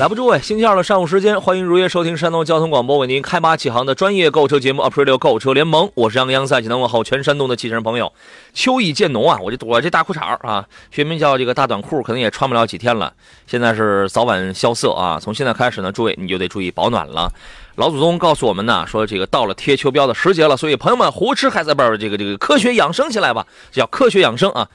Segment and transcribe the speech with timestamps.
[0.00, 8.10] 来吧，诸位，星期二的上午时间，欢迎如约收听山东交通广播为您开马启航的专业购车节目《Up Radio 购车联盟》，我是杨洋，在济南问候全山东的汽车人朋友。
[8.54, 13.12] 秋意渐浓啊，我这我这大裤衩啊，学名叫这个大短裤，可能也穿不了几天了。
[13.46, 17.30] 现在是早晚萧瑟啊，从现在开始呢，诸位你就得注意保暖了。
[17.74, 24.66] 老祖宗告诉我们呢，说这个到了贴秋膘的时节了，所以朋友们胡吃海塞儿这个这个科学养生起来吧，叫科学养生啊。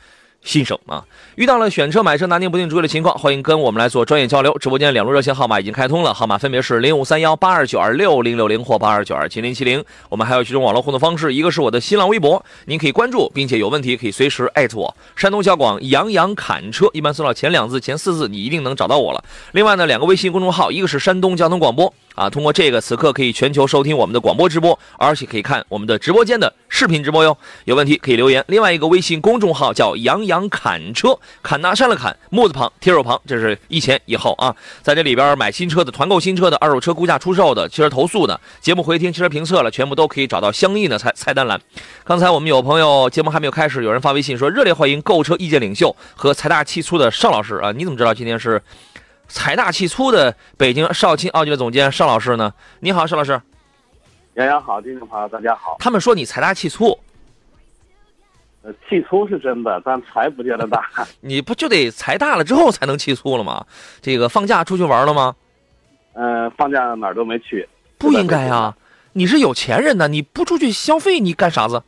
[0.46, 1.04] 新手啊，
[1.36, 4.56] 遇到了选车买车拿捏不定主意的情况，欢迎跟我们来做专业交流。
[4.60, 9.84] 直播间两路热线号码已经开通了，号码分别是零五三幺八二九二六零六零或八二九二七零七零。
[10.08, 14.96] 我们还有几种网络互动方式，一个是我的新浪微博，您可以关注，并且有问题可以随时艾特我。
[15.16, 19.24] 山东交广杨洋侃车，一般搜到前两字、前四字，你一定能找到我了。
[19.54, 21.92] 另外呢，两个微信公众号，一个是山东交通广播。
[22.16, 27.38] 啊，通过这个，此刻可以全球收听我们的广播直播，而且可以看我们的直播间的视频直播哟。
[27.66, 28.44] 有问题可以留言。
[28.48, 34.56] 另外一个微信公众号叫“杨洋侃车”，侃拿山了侃，木字旁，贴肉旁，这是一前一后啊。
[34.82, 41.60] 在这里边买新车的、团购新车的、二手车估价出售的、汽车投诉的、节目回听、汽车评测了，全部都可以找到相应的菜菜单栏。
[42.06, 48.62] 刚才我们有朋友节目还没有开始，有人发微信说热烈欢迎购车意见领袖和财大气粗的邵老师啊，你怎么知道今天是？
[49.28, 52.54] 财大气粗的北京少卿奥迪的总监邵老师呢？
[52.80, 53.42] 你好，邵老师。
[54.36, 55.78] 杨洋好，听众朋友大家好。
[55.80, 56.98] 他们说你财大气粗。
[58.62, 60.90] 呃，气粗是真的，但财不见得大。
[61.22, 63.66] 你不就得财大了之后才能气粗了吗？
[64.02, 65.36] 这个放假出去玩了吗？
[66.14, 67.68] 呃，放假哪儿都没去。
[67.98, 68.76] 不应该啊！
[69.14, 71.82] 你是有钱人呢，你不出去消费，你干啥子？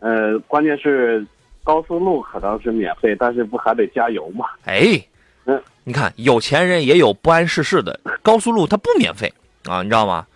[0.00, 1.24] 呃，关键是
[1.62, 4.46] 高速路可能是免费，但是不还得加油吗？
[4.64, 5.02] 哎。
[5.44, 7.98] 嗯，你看，有钱人也有不谙世事的。
[8.22, 9.32] 高速路它不免费
[9.64, 10.26] 啊，你知道吗？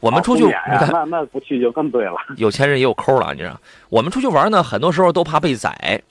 [0.00, 2.16] 我们出去，你看，那那不去就更对了。
[2.36, 3.58] 有钱人也有抠了，你知道？
[3.88, 6.02] 我们出去玩呢，很多时候都怕被宰，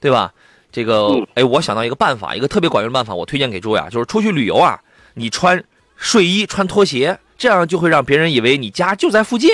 [0.00, 0.32] 对吧？
[0.70, 4.80] 这个，哎，我想到一个办法，一个特别管用的办法，我推荐给诸位啊，就是出去旅游啊，
[5.14, 5.62] 你穿
[5.96, 9.50] 睡衣、穿拖鞋，这样就会让别人以为你家就在附近，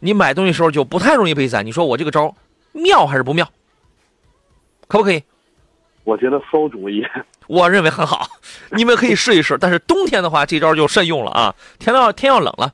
[0.00, 1.62] 你买东西时候就不太容易被宰。
[1.62, 2.34] 你说我这个招
[2.72, 3.48] 妙还是不妙？
[4.86, 5.22] 可不可以？
[6.04, 7.02] 我觉得馊主意。
[7.50, 8.28] 我认为很好，
[8.70, 9.58] 你们可以试一试。
[9.60, 11.52] 但是冬天的话，这招就慎用了啊！
[11.80, 12.72] 天要天要冷了，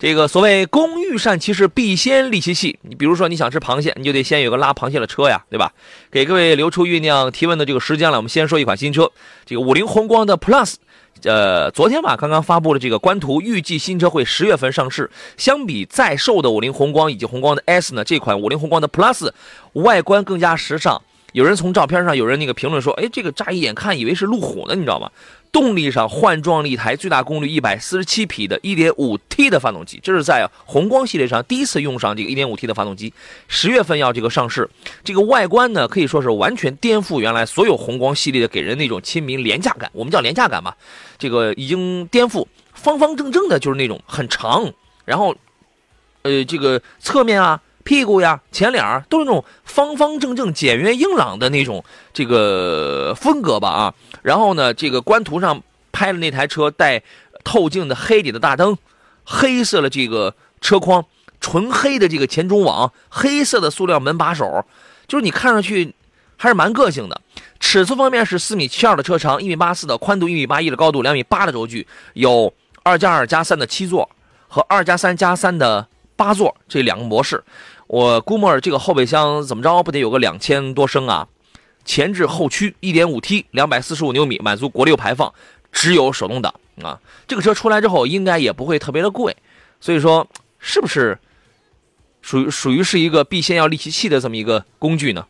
[0.00, 2.76] 这个所谓工欲善其事，必先利其器。
[2.82, 5.72] 你比如说，你想吃螃蟹，你就得先有个拉螃蟹的车呀，对吧？
[6.10, 8.16] 给各位留出酝酿提问的这个时间了。
[8.16, 9.08] 我们先说一款新车，
[9.44, 10.74] 这个五菱宏光的 Plus，
[11.22, 15.08] 呃，昨天吧刚刚发布了这个官图，预计新车会十月份上市。
[15.36, 19.30] 相比在售的五菱宏光以及宏光的 S 呢，这款五菱宏光的 Plus
[19.74, 21.00] 外观更加时尚。
[21.36, 25.10] 有人从照片上，有人那个评论说：“哎，这个乍一眼看以为是路虎呢，你知道吗？”
[25.52, 33.12] 动力上换装了一台最大功率一百四十七匹的 1.5T 的发动机，这是在宏光系列上第一次用上这个 1.5T 的发动机。
[33.48, 34.66] 十月份要这个上市，
[35.04, 40.74] 这个外观呢可以说是完全颠覆原来所有宏光系列的给人那种亲民廉价感，我们叫廉价感吧。
[41.18, 44.72] 这个已经颠覆，方方正正的，就是那种很长，
[45.04, 45.36] 然后，
[46.22, 47.60] 呃，这个侧面啊。
[47.86, 53.94] 屁股呀，前脸都是那种方方正正、简约硬朗的那种这个风格吧啊。
[54.22, 57.00] 然后呢，这个官图上拍的那台车带
[57.44, 58.76] 透镜的黑底的大灯，
[59.24, 61.06] 黑色的这个车筐，
[61.40, 64.66] 纯黑的这个前中网，黑色的塑料门把手，
[65.06, 65.94] 就是你看上去
[66.36, 67.20] 还是蛮个性的。
[67.60, 74.10] 尺寸方面是四米七二的车长，一米八四的宽度，一米八一的高度，两米八的轴距，有二加二加三的七座
[74.48, 75.86] 和二加三加三的
[76.16, 77.42] 八座这两个模式。
[77.86, 81.28] 我估摸着这个后备箱怎么着不得有个两千多升啊？
[81.84, 85.32] 前置后驱，1.5T，两百四十五牛米，满足国六排放，
[85.70, 86.52] 只有手动挡
[86.82, 86.98] 啊。
[87.28, 89.36] 这个车出来之后应该也不会特别的贵，
[89.78, 90.26] 所以说
[90.58, 91.16] 是不是
[92.22, 95.24] 属于属于是一个必先要利其器的这么一个工具呢？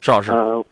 [0.00, 0.32] 石老师？
[0.32, 0.64] 呃，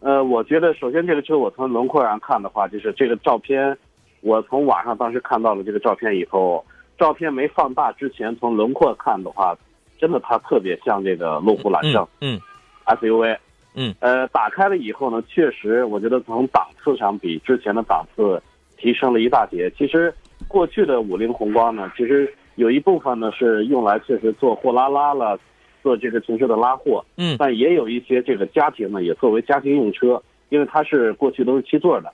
[0.00, 3.78] 呃，我觉得首先这个车我从轮廓上看的话，就是这个照片，
[4.22, 6.66] 我从网上当时看到了这个照片以后，
[6.98, 9.56] 照片没放大之前，从轮廓看的话。
[9.98, 12.38] 真的，它特别像这个路虎揽胜，嗯
[12.86, 13.36] ，SUV，
[13.74, 18.42] 嗯，呃，打开了以后呢，确实，我觉得从档次上比之前的档次
[18.76, 19.70] 提升了一大截。
[19.78, 20.12] 其实
[20.46, 25.38] 过去的五菱宏光呢，其实有一部分呢是用来确实做货拉拉了，
[25.82, 32.12] 做这个城市的拉货，嗯但也有一些这个家庭呢也作为家庭用车，因为它是过去都是七座的，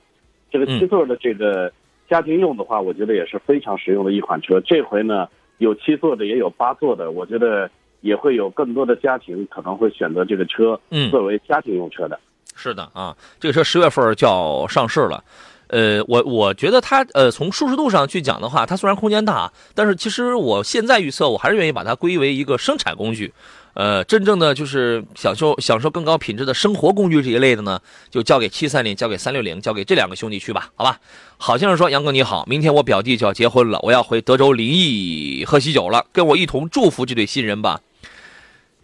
[0.51, 1.73] 这个七座的这个
[2.09, 4.61] 家庭用的话，我觉得也是非常实用的一款车。
[4.61, 5.29] 这回呢
[5.61, 7.71] 有七座的也有八座的，我觉得
[8.01, 12.19] 也会有更多的家庭可能会选择这个车嗯作为家庭用车的。
[12.57, 15.23] 是的啊，这个车十月份就要上市了。
[15.69, 23.33] 呃，我我觉得它呃从舒适度上去讲的话，它虽然空间大，但是其实我现在预测，我还是愿意把它归为一个生产工具。
[23.81, 27.81] 呃，真正的就是享受享受更高品质的生活工具这一类的呢，
[28.11, 31.01] 就交给七三零，交给三六零，交给这两个兄弟去吧，好吧？
[31.39, 37.81] 好先生说，杨哥你好，明天我表弟就要结婚了，我要回德州临沂喝喜酒了，跟我一同祝福这对新人吧。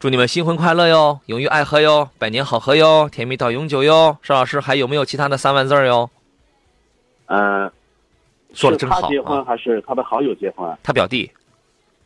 [0.01, 4.17] 祝你们新婚快乐哟，永浴爱河哟，百年好合哟，甜蜜到永久哟。
[4.23, 6.09] 邵老师还有没有其他的三万字儿哟？
[7.27, 7.71] 呃，
[8.55, 9.45] 说的真好他结婚啊！
[9.47, 10.79] 还是他的好友结婚啊？
[10.83, 11.31] 他表弟，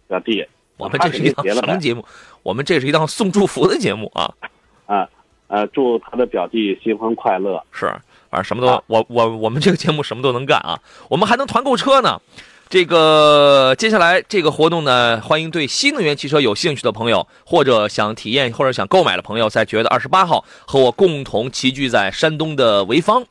[0.08, 0.44] 表弟，
[0.76, 2.04] 我们这是一了呗什么节目？
[2.42, 4.32] 我们这是一档送祝福的节目啊！
[4.86, 5.08] 啊
[5.48, 7.60] 呃，祝他的表弟新婚快乐。
[7.72, 7.86] 是，
[8.30, 10.78] 反正什么都啊我我我们这个节目什么都能干啊！
[11.08, 12.20] 我们还能团购车呢。
[12.68, 23.24] 这个接下来这个活动呢，欢迎对新能源汽车有兴趣的朋友，或者想体验或者想购买的朋友，在九月的二十八号和我共同齐聚在山东的潍坊。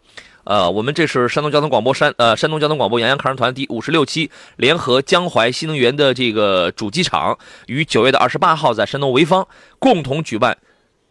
[0.50, 7.38] 呃，我们这是山东交通广播山呃山东交通广播杨洋看人团第五十六期，联合江淮新能源的这个主机厂，
[7.68, 9.48] 于九月的二十八号在山东潍坊
[9.78, 10.58] 共同举办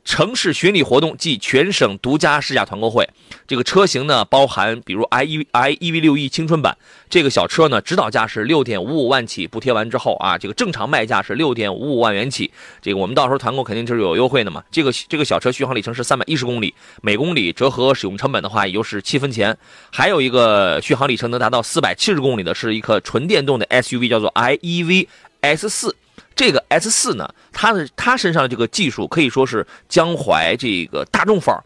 [0.08, 3.06] 城市巡礼活动暨全省独家试驾团购会。
[3.46, 6.75] 这个车型呢，包含比如 i e i e v 六 e 青春版
[7.10, 12.50] 这个小车呢，指导价是六点五五万起，补贴完之后啊，这个正常卖价是六点五五万元起。
[12.81, 14.64] 这个我们到时候团购肯定就是有优惠的嘛。
[14.70, 19.54] 这个这个小车续航里程是三百一十公里，每公里折合使用成本的话，也就是七分钱。
[19.93, 25.06] 还有一个续航里程能达到四百七十公里的，是一颗纯电动的 SUV，叫做 i e v
[25.43, 25.94] S 四。
[26.38, 31.64] 这个 S 四呢，它的它身上的这个技术可以说是江淮这个大众范儿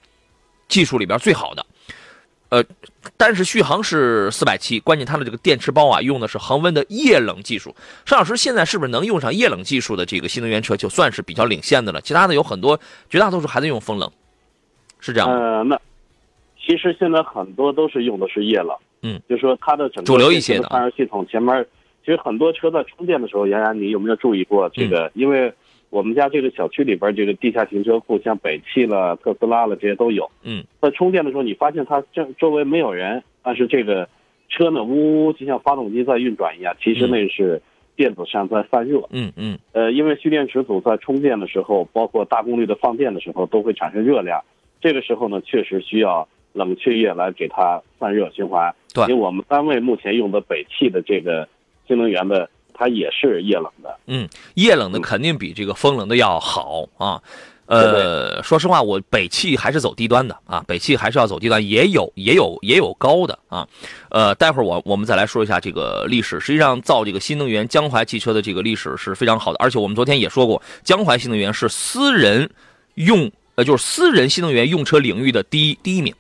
[0.66, 1.66] 技术里边最好的。
[2.48, 2.64] 呃，
[3.18, 7.76] 但是续航是四百七，关键它的这个电池包啊，用的是恒温的液冷技术。
[8.06, 12.00] 邵老师现在是不是能用上液冷技术的这个新能源车，就算是比较领先的了？
[12.00, 12.80] 其他的有很多，
[13.10, 14.10] 绝大多数还在用风冷，
[15.00, 15.36] 是这样吗？
[15.36, 15.78] 呃，那
[16.58, 21.66] 其实现在很多都是用的是液冷，嗯，就说它的整个主流一些的啊散热系统前面，
[22.04, 25.10] 其实很多车在充电的时候，杨洋，你有没有注意过这个？
[25.14, 25.52] 因为
[25.90, 30.30] 我们家这个小区里边这个地下停车库，像北汽了、特斯拉了这些都有。
[30.42, 34.08] 嗯，在充电的时候，你发现它这周围没有人，但是这个
[34.48, 37.60] 车呢，呜呜就像发动机在运转一样，其实那是
[37.94, 39.00] 电子扇在散热。
[39.10, 44.42] 嗯嗯呃，因为蓄电池组在充电的时候，包括大功率的放电的时候，都会产生热量。
[44.80, 48.74] 这个时候呢，确实需要冷却液来给它散热循环。
[48.94, 51.48] 对因为我们单位目前用的北汽的这个
[51.86, 53.98] 新能源的，它也是液冷的。
[54.06, 57.22] 嗯，液冷的肯定比这个风冷的要好啊。
[57.66, 63.66] 呃，说实话，我北汽还是走低端的啊，北汽还是要走低端，也有也有也有高的啊。
[64.10, 66.38] 呃，待会儿我我们再来说一下这个历史。
[66.38, 72.50] 实际上，造这个新能源江淮汽车的这个历史是非常好的，而且我们昨天也说过，江淮新能源是私人
[72.94, 76.12] 用呃就是私人新能源用车领域的第一第一名。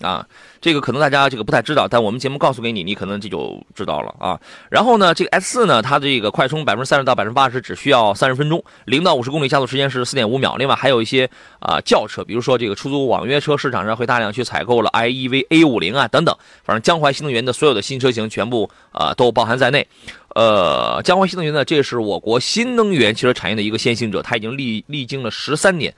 [0.00, 0.26] 啊，
[0.60, 4.40] 这个可能大家这个不太知道，但我们节目告诉给你，你可能这就知道了啊。
[4.70, 10.56] 然后呢，这个 S 四呢，它这个快充百分之三十到百分之八十只需要三十分钟，零到五十公里加速时间是四点五秒。
[10.56, 11.28] 另外还有一些
[11.58, 19.86] 啊轿车，比如说这个出租网约车市场上会大量去采购了 iEV A 五零啊等等，反正江淮新能源的所有的新车型全部啊都包含在内。
[20.34, 25.94] 呃，江淮新能源呢，这是我国新能源汽车产业的一个先行者，它已经历历经了十三年，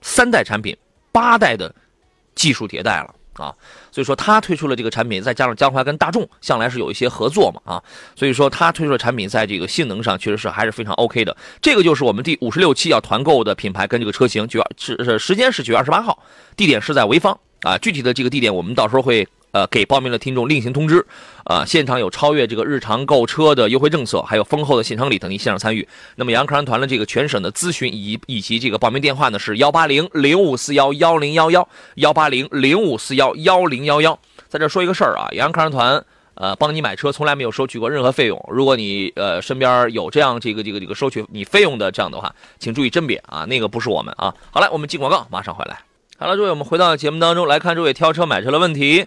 [0.00, 0.76] 三代产品，
[1.12, 1.74] 八代的
[2.34, 3.14] 技术迭代了。
[3.34, 3.54] 啊，
[3.90, 7.82] 所以说他推出了这个产品，再加上江淮跟大众向来是有一些合作嘛，啊，
[8.14, 11.36] 所以说他推出的产品在这个性能上确实是还是非常 OK 的。
[11.60, 16.18] 这个就是我们第五十六期要团购的品牌跟这个车型，九月是是时间是九月二十八号，
[16.56, 21.06] 地点是在潍坊啊，具体的这个地点我们到时候会呃给报名的听众另行通知。
[21.44, 25.86] 啊，现场有超越这个日常购车的优惠政策，还有丰厚的现场礼等您现场参与。
[26.16, 34.18] 那么杨康团的这个全省的咨询以以及这个报名电话呢是幺八零零五四幺幺零幺幺幺八零零五四幺幺零幺幺。
[34.48, 36.02] 在这说一个事儿啊，杨康团
[36.34, 38.42] 呃帮你买车从来没有收取过任何费用。
[38.50, 44.34] 如果你呃身边有这样这个这个这个收取你费用的这样的话，请注意甄别啊，那个不是我们啊。
[44.50, 45.78] 好了，我们进广告，马上回来。
[46.16, 49.04] 好了，诸位，我们回到节目当中来看诸位挑车买车的问题。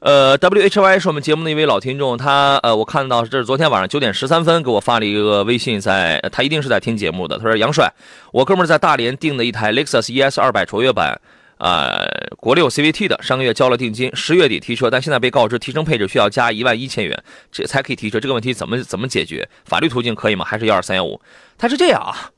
[0.00, 7.38] 呃，W H Y 是我们节目的一位老听众，他呃，我看到这是昨天晚上九点十三分给我发了一个微信在，他一定是在听节目的。
[7.38, 7.90] 他说：“杨帅，
[8.30, 11.18] 我哥们在大连订的一台 Lexus ES 二百卓越版，
[11.56, 17.18] 呃，国六 CVT 的，上个月交了定金，十月底提车，但现在被告知提升配置需要加一万一千元，
[17.50, 18.20] 这才可以提车。
[18.20, 19.48] 这个问题怎么怎么解决？
[19.64, 20.44] 法律途径可以吗？
[20.44, 21.18] 还是幺二三幺五？
[21.56, 22.30] 他是这样啊，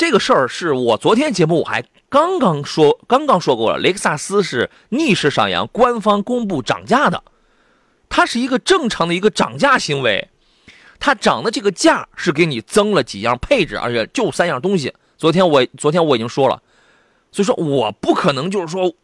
[0.00, 7.22] 这个事儿是我昨天节目我还刚刚说，刚刚说过了，雷克萨斯是逆势上扬，官方公布涨价的，
[8.08, 10.30] 它是一个正常的一个涨价行为，
[10.98, 14.94] 它涨的这个价是给你增了几样配置，而且就三样东西。
[15.18, 16.62] 昨天我昨天我已经说了。
[17.30, 18.94] 所以说，我不可能就是说，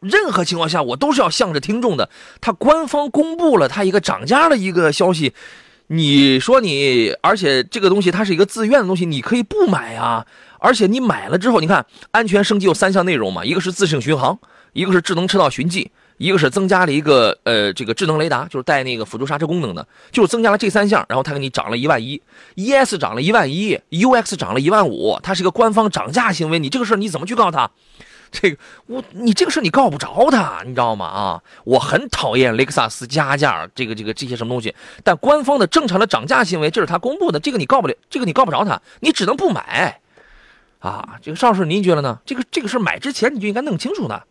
[0.00, 2.10] 任何情况下我都是要向着听众的。
[2.40, 5.32] 他官方公布了他一个涨价的一个消息，
[5.88, 10.26] 你说你，而且这个东西它是一个自愿的东西，你可以不买啊。
[10.58, 14.38] 而且你买了之后，你看安全升级有三项内容嘛，一个是自适应巡航，
[14.72, 22.18] 一个是智能车道寻迹，一个是增加了一个呃这个智能雷达，就是带那个辅助刹车功能的，就是增加了这三项，然后它给你涨了一万一
[22.56, 27.70] ，ES 涨了一万一，UX 涨了一万五，它是一个官方涨价行为，你这个事你怎么去告他？
[28.34, 31.06] 这个我你这个事你告不着他，你知道吗？
[31.06, 34.74] 啊，我很讨厌雷克萨斯加价，这个这个这些什么东西，
[35.04, 40.00] 但官方的正常的涨价行为，这是他公布的，这个你告不了，这个你告不着他，你只能不买。
[40.80, 42.18] 啊，这个邵老师您觉得呢？
[42.26, 44.26] 这个这个事买之前你就应该弄清楚的。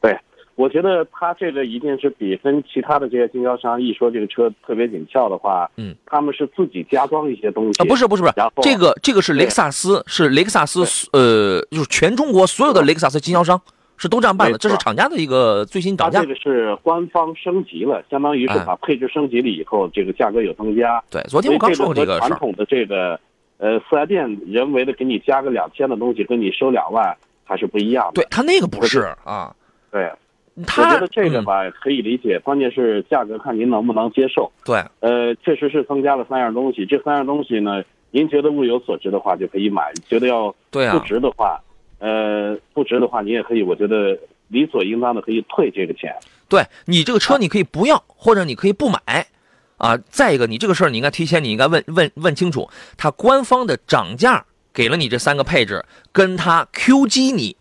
[0.00, 0.18] 对，
[0.56, 10.80] 我觉得他这个一定是比跟其他的这些经销商一说这个车特别紧俏的话，嗯，他们是自己加装一些东西啊，不是不是不是然后，这个这个是雷克萨斯，是雷克萨斯，
[11.12, 13.60] 呃，就是全中国所有的雷克萨斯经销商
[13.96, 16.26] 是都这样办的，这是厂家的一个最新涨价这。
[16.26, 21.02] 个是官方升级了，相当于是哎把配置升级了以后，这个价格有增加。
[21.10, 23.18] 对，昨天我刚说过这这个传统的这个
[23.58, 27.14] 呃四 S 店人为的给你加个两千的东西，跟你收两万
[27.44, 28.12] 还是不一样的。
[28.22, 29.54] 对他那个不是啊，
[29.90, 30.10] 对，
[30.60, 34.50] 我他觉得这个嗯吧可以理解，关键是价格看您能不能接受。
[34.64, 41.60] 对，呃，确实是增加了三样东西，这三样东西呢，您觉得物有所值的话就可以买，觉得要不值的话，
[41.98, 46.14] 呃，不值的话，你也可以，我觉得理所应当的可以退这个钱。
[46.48, 49.26] 对你这个车你可以不要，或者你可以不买，
[49.76, 49.96] 啊。
[50.08, 57.56] 再一个，你这个事儿你应该提前，你应该问问问清楚，它官方的涨价给了你这三个配置，跟它 QG 你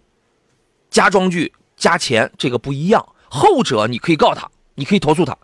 [0.90, 3.04] 加装具加钱这个不一样。
[3.28, 5.36] 后者你可以告他，你可以投诉他，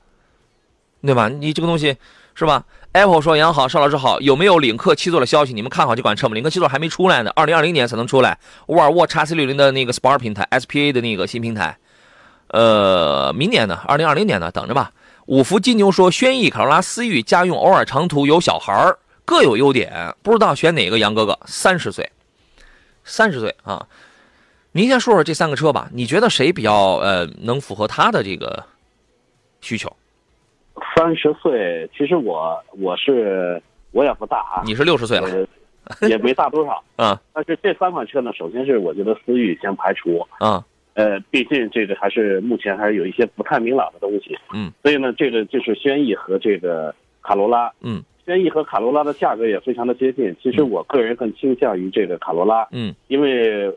[1.02, 1.30] 对吧？
[1.30, 1.98] 你这个东西
[2.34, 5.54] 是吧？Apple 说杨好，邵老师好，有没有领克七座的消息？
[5.54, 6.34] 你们看好这款车吗？
[6.34, 8.38] 领克七座还没出来呢，二零二零年才能出来。
[8.68, 11.78] 沃尔沃 x C 六零的那个 Sport 平台，SPA 的那个新平台。
[12.48, 14.92] 呃，明年呢，二零二零年呢，等着吧。
[15.28, 18.94] 五福金牛说，轩逸、卡罗拉、思域家用，偶尔长途有小孩，
[19.26, 20.98] 各有优点，不知道选哪个。
[21.00, 22.12] 杨哥哥，三十岁，
[23.04, 23.86] 三十岁啊。
[24.76, 28.62] 您先说说这三个车吧，你觉得谁比较呃能符合他的这个
[29.62, 29.90] 需求？
[30.94, 33.62] 三十岁，其实我我是
[33.94, 35.48] 我也不大啊，你是六十岁了
[36.02, 36.84] 呃，也没大多少。
[36.98, 40.62] 啊但是这三款车呢，首先是我觉得思域先排除，啊
[40.96, 50.36] 呃，毕竟这个还是目前还是有一些不太明朗的东西，嗯，所以呢，这个就是轩逸和这个卡罗拉，嗯轩逸和卡罗拉的价格也非常的接近。
[50.44, 53.74] 其实我个人更倾向于这个卡罗拉，嗯因为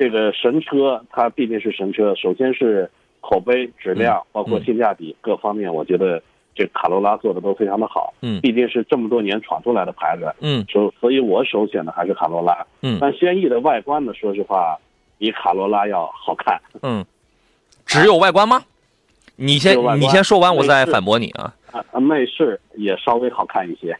[0.00, 2.90] 这个神车它毕竟是神车，首先是
[3.20, 6.22] 口碑、质量，包括性价比各方面，我觉得
[6.54, 8.14] 这卡罗拉做的都非常的好。
[8.22, 12.66] 嗯毕竟是这么多年闯出来的牌子，嗯所所以我首选的还是卡罗拉。
[12.80, 14.78] 嗯但轩逸的外观呢，说实话，
[15.18, 16.58] 比卡罗拉要好看。
[16.80, 17.04] 嗯，
[17.84, 18.62] 只有外观吗？
[19.36, 21.54] 你先你先说完，我再反驳你啊。
[21.72, 23.94] 啊，啊内饰也稍微好看一些。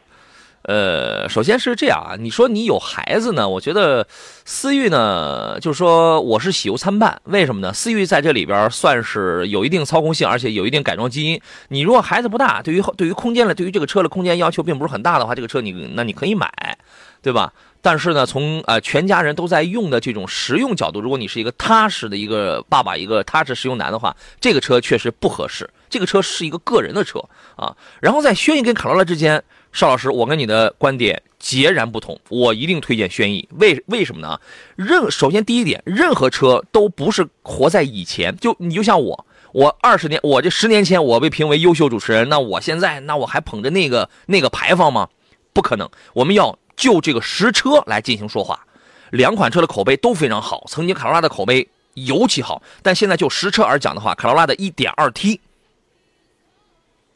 [0.63, 4.05] 呃，首先是这样啊，你说你有孩子呢，我觉得
[4.45, 7.19] 思域呢，就是说我是喜忧参半。
[7.25, 7.73] 为什么呢？
[7.73, 11.41] 思域在这里边算是有一定操控性，而且有一定改装基因。
[11.69, 16.77] 你如果孩子不大，对于对于空间的对于这个车的空间要求并不是很大的话，这个车你那你可以买，
[17.21, 17.51] 对吧？
[17.83, 25.67] 但是呢，从呃全家人都在用的这种实用角度，如果你是一个踏实的一个爸爸，一个踏实实用男的话，这个车确实不合适。
[25.89, 27.19] 这个车是一个个人的车
[27.55, 27.75] 啊。
[27.99, 33.47] 然后在轩逸跟卡罗拉之间，邵老师，我跟你的观点截然不同，我一定推荐轩逸。
[33.57, 34.39] 为为什么呢？
[34.75, 45.07] 任首先第一点，任何车都不是活在以前，就你就像我，我二十年，我这十年前我被评为优秀主持人，那我现在那我还捧着那个那个牌坊吗？
[45.53, 48.65] 不可能，我们要就这个实车来进行说话。
[49.11, 55.39] 两款车的口碑都非常好，曾经卡罗拉的口碑尤其好，但现在就实车而讲的话，卡罗拉的 1.2T，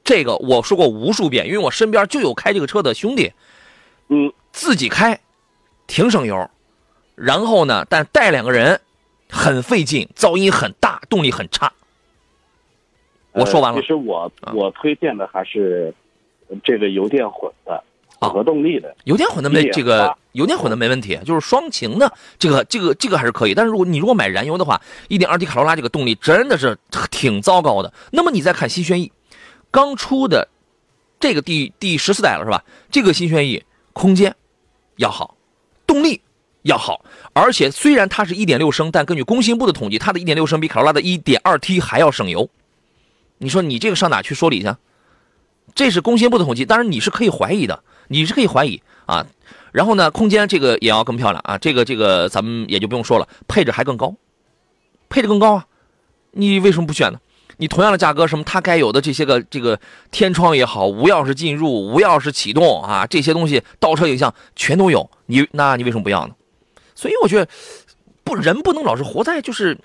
[0.05, 3.33] 这个我说过无数遍，因为我身边就有开这个车的兄弟，
[4.07, 5.19] 嗯，自己开
[5.87, 6.49] 挺省油，
[7.15, 8.79] 然后呢，但带两个人
[9.29, 11.73] 很费劲，噪音很大，动力很差。
[13.31, 15.93] 我说完了呃其实我啊我推荐的还是
[16.63, 17.83] 这个油电混的。
[18.17, 23.53] 混合动力的，油电混的没这个油电混的没问题，就是双擎的这个这个这个还是可以。
[23.53, 26.77] 但是如果你如果买燃油的话一点二 T 卡罗拉这个动力真的是
[27.11, 27.93] 挺糟糕的。
[28.11, 29.11] 那么你再看新轩逸，
[29.75, 30.47] 刚出的
[31.19, 32.63] 这个第第十四代了是吧？
[32.89, 34.33] 这个新轩逸空间
[34.95, 35.35] 要好，
[35.85, 36.21] 动力
[36.61, 37.03] 要好，
[37.33, 42.49] 而且虽然它是一点六升，但根据工信部的统计，它的一点六升比卡罗拉的一点二 T 还要省油。
[43.37, 44.73] 你说你这个上哪去说理去？
[45.73, 49.27] 这是工信部的统计，当然你是可以怀疑的，你是可以怀疑啊。
[49.73, 54.15] 然后呢，空间这个也要更漂亮啊，这个这个咱们也就不用说了，配置还更高，
[55.09, 55.65] 配置更高啊，
[56.31, 57.19] 你为什么不选呢？
[57.57, 59.79] 你同样的价格，什么它该有的这些个这个
[60.11, 66.33] 天窗也好，无钥匙进入、无钥匙启动啊，这些东西倒车影像全都有，你那你为什么不要呢？
[66.95, 67.47] 所以我觉得
[68.23, 69.77] 不人不能老是活在就是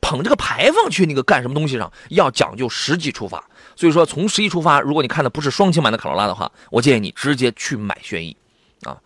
[0.00, 3.44] 捧这个牌坊去那个干什么东西上，要讲究实际出发。
[3.76, 8.36] 所以说从实际出发，如果你看的不是双擎版的卡罗拉的话，我建议你直接去买轩逸
[8.82, 8.96] 啊。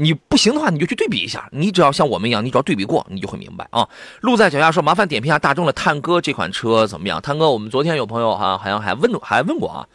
[0.00, 1.48] 你不行的话，你就去对比一下。
[1.50, 3.88] 你只要像我们一样，你只要对比过，你就会明白啊。
[4.20, 7.20] 路在脚下说，麻烦点评一下大众的探戈这款车怎么样？
[7.20, 9.86] 探戈，我们昨天有朋友哈、好像还问还问过啊。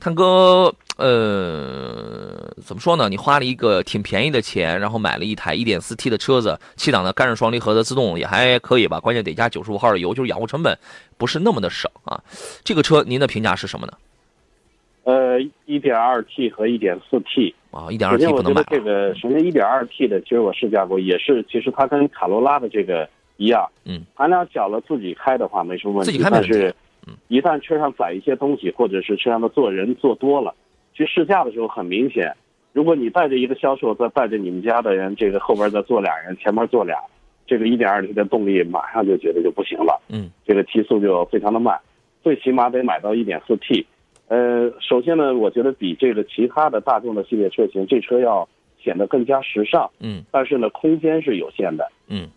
[0.00, 3.08] 探戈，呃，怎么说呢？
[3.08, 8.98] 你花了一个挺便宜的钱，然后买了一台一点四 T 的车子，七档的干式双离合的自动也还可以吧？
[8.98, 10.76] 关键得加九十五号的油，就是养护成本
[11.16, 12.20] 不是那么的省啊。
[12.64, 13.92] 这个车您的评价是什么呢？
[15.04, 17.54] 呃，一点二 T 和一点四 T。
[17.74, 24.02] 啊一点二 t 我觉得这个首先一点二 t 的其实我试驾过也是其实它跟卡罗拉的这个一样嗯。
[24.14, 26.72] 含量小了自己开的话没什么问题但是
[27.28, 30.54] 一旦车上载一些东西或者是车上的坐人坐多了
[30.94, 32.32] 去试驾的时候很明显
[32.72, 36.96] 如果你带着一个销售再带着你们家的人这个后边再坐俩人前面坐俩
[37.44, 40.30] 这个一点二 t 的动力马上就觉得就不行了嗯。
[40.46, 41.76] 这个提速就非常的慢
[42.22, 43.84] 最起码得买到一点四 t
[44.28, 48.48] 呃，首先呢，我觉得比这个其他的大众的系列车型，这车要
[48.82, 51.86] 显得更加时尚，嗯但是呢，空间是有限的。
[52.08, 52.28] 嗯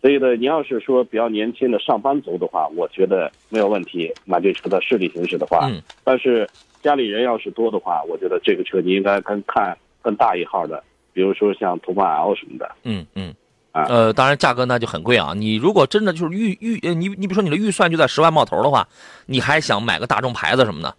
[0.00, 5.68] 所以呢，你要是说比较年轻的上班族的话，我觉得没有问题，买这车的市里行驶的话。
[5.70, 6.48] 嗯但是
[6.82, 12.68] 家里人要是多的话，我觉得这个车你应该更看更大一号的，比如说像途观 L 什么的。
[12.82, 13.34] 嗯嗯。
[13.70, 15.32] 啊呃，当然价格那就很贵啊。
[15.34, 18.86] 你如果真的就是预预，呃你你比如说你的预算就在十万冒头的话，
[19.24, 20.94] 你还想买个大众牌子什么的，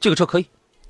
[0.00, 0.46] 这个车可以，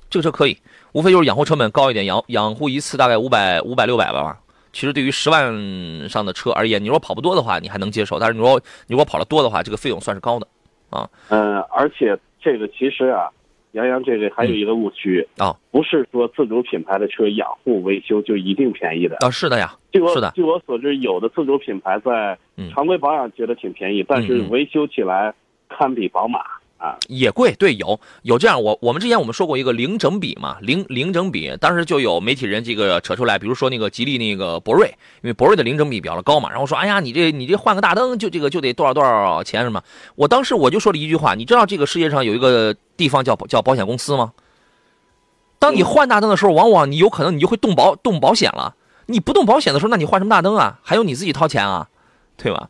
[0.09, 0.57] 这个车可以，
[0.93, 4.39] 无非就是养护成本高一点，养养护一次大概五百五百六百吧。
[4.71, 10.47] 其实对于十万上的车而言，你如果跑不多的话，你还能接受；但是你如果你如果跑得多的话，这个费用算是高的
[10.89, 13.27] 啊嗯、而且这个其实啊，
[13.73, 19.17] 杨洋这个还有一个误区啊不是说自主品牌的车养护维修就一定便宜的。
[19.19, 19.29] 啊。
[19.29, 25.33] 是的呀，据我是的据我所知，有的自主品牌在嗯常规保养觉得挺便宜，但是维修起来
[25.67, 26.39] 堪比宝马
[26.81, 26.97] 啊。
[27.07, 34.87] 也贵，对，有有这样，我我们之前我们说过一个零整比嘛，零零整比，当时就有媒体人这个扯出来，比如说那个吉利那个博瑞，
[35.21, 39.83] 因为博瑞的零整比比较高嘛，然后说，哎呀，你这你这换个大灯就这个就得多少多少钱什么？
[40.15, 44.33] 我当时我就说了一句话，你知道这个世界上有一个地方叫叫保险公司吗？
[45.59, 48.75] 当你换大灯的时候，往往你有可能你就会动保动保险了。
[49.05, 50.79] 你不动保险的时候，那你换什么大灯啊？
[50.81, 51.89] 还用你自己掏钱啊，
[52.37, 52.69] 对吧？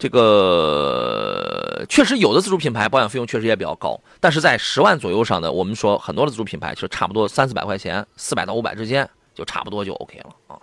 [0.00, 10.30] 这个确实有的自主品牌保养费用确实也比较高，但是在十万左右上的，我们说很多的自主品牌其实差不多三四百块钱，四百到五百之间就差不多就 OK 了。
[10.46, 10.56] 啊，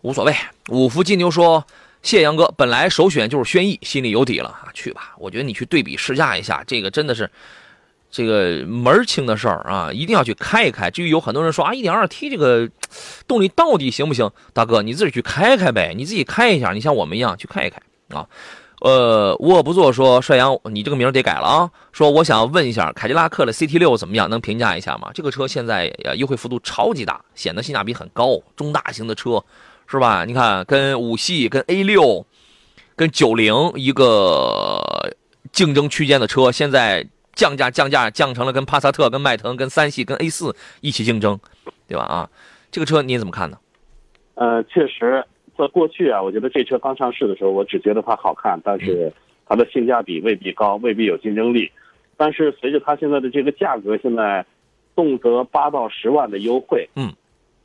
[0.00, 0.34] 无所谓。
[0.70, 1.62] 五福金牛说
[2.00, 4.48] ：“谢杨哥，本来首选就是轩逸，心里有底了。
[4.48, 5.14] 啊，去吧。
[5.18, 7.30] 我觉得你去对比试驾一下，这个真的是
[8.10, 10.90] 这个门儿清的事儿啊，一定要去开一开。
[10.90, 12.66] 至于有很多人说啊，一点二 T 这个
[13.28, 14.30] 动力到底行不行？
[14.54, 17.78] 大哥，你自己去开开呗，你自己开一下，你像我们一样去开一开。”
[18.10, 18.26] 啊，
[18.80, 21.70] 呃，无恶不作说帅阳，你这个名得改了啊。
[21.92, 24.28] 说我想问一下，凯迪拉克的 CT 六怎么样？
[24.30, 25.10] 能评价一下吗？
[25.14, 29.42] 这个车现在呃优惠幅度超级大，显得性价比很高，中大型的车
[29.86, 30.24] 是吧？
[30.24, 32.26] 你看，跟五系、跟 A 六、
[32.94, 34.80] 跟九零一个
[35.52, 41.38] 竞争区间的车，现在降价降价降成了跟帕萨特、跟迈腾、跟三系、跟 A 四一起竞争，
[41.88, 42.04] 对吧？
[42.04, 42.28] 啊，
[42.70, 43.58] 这个车你怎么看呢？
[44.34, 45.24] 呃，确实，
[45.56, 49.12] 在过去啊，我觉得这车刚上市的时候，我只觉得它好看，但是
[49.46, 51.70] 它的性价比未必高，未必有竞争力。
[52.16, 54.44] 但是随着它现在的这个价格，现在
[54.94, 57.12] 动辄八到十万的优惠，嗯，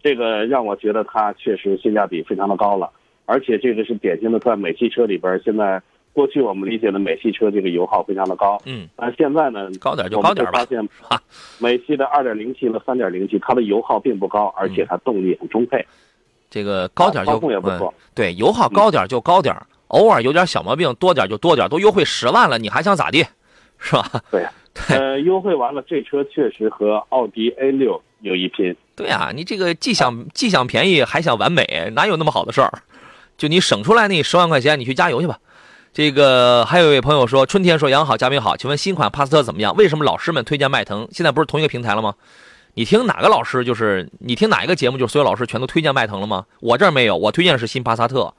[0.02, 2.92] 这个让我觉得它确实性价比非常的高了。
[3.26, 11.22] 而且这个是典型的在美系车里边，现在过去我们理解的美系车这个油耗非常的高，嗯，但现在呢，高点就高点吧会发现哈，
[11.60, 15.86] 美系的二点零 T 和三点零 T，它的油耗并不高，而且它动力很充沛。
[16.52, 17.32] 这个高点就
[17.64, 19.56] 嗯，对，油耗高点就高点，
[19.88, 23.26] 偶尔有点小毛病，多点就多点，都优惠十万了，你还想咋地？
[23.80, 24.12] 是吧？
[24.30, 24.46] 对，
[24.90, 28.76] 呃，优惠完了，这车确实和奥迪 A 六有一拼。
[28.96, 32.72] 对啊，你这个既想既想便宜，还想完美，哪有那么好的事儿？
[33.38, 35.40] 就你省出来那十万块钱，你去加油去吧。
[35.94, 39.76] 这个还有一位朋友说，春天说杨好，嘉宾好，请问新款帕萨特怎么样？
[39.76, 41.08] 为什么老师们推荐迈腾？
[41.12, 42.14] 现在不是同一个平台了吗？
[42.74, 43.64] 你听哪个老师？
[43.64, 44.98] 就是你听哪一个节目？
[44.98, 46.46] 就是所有老师全都推荐迈腾了吗？
[46.60, 48.34] 我这儿没有，我推荐的是新帕萨特。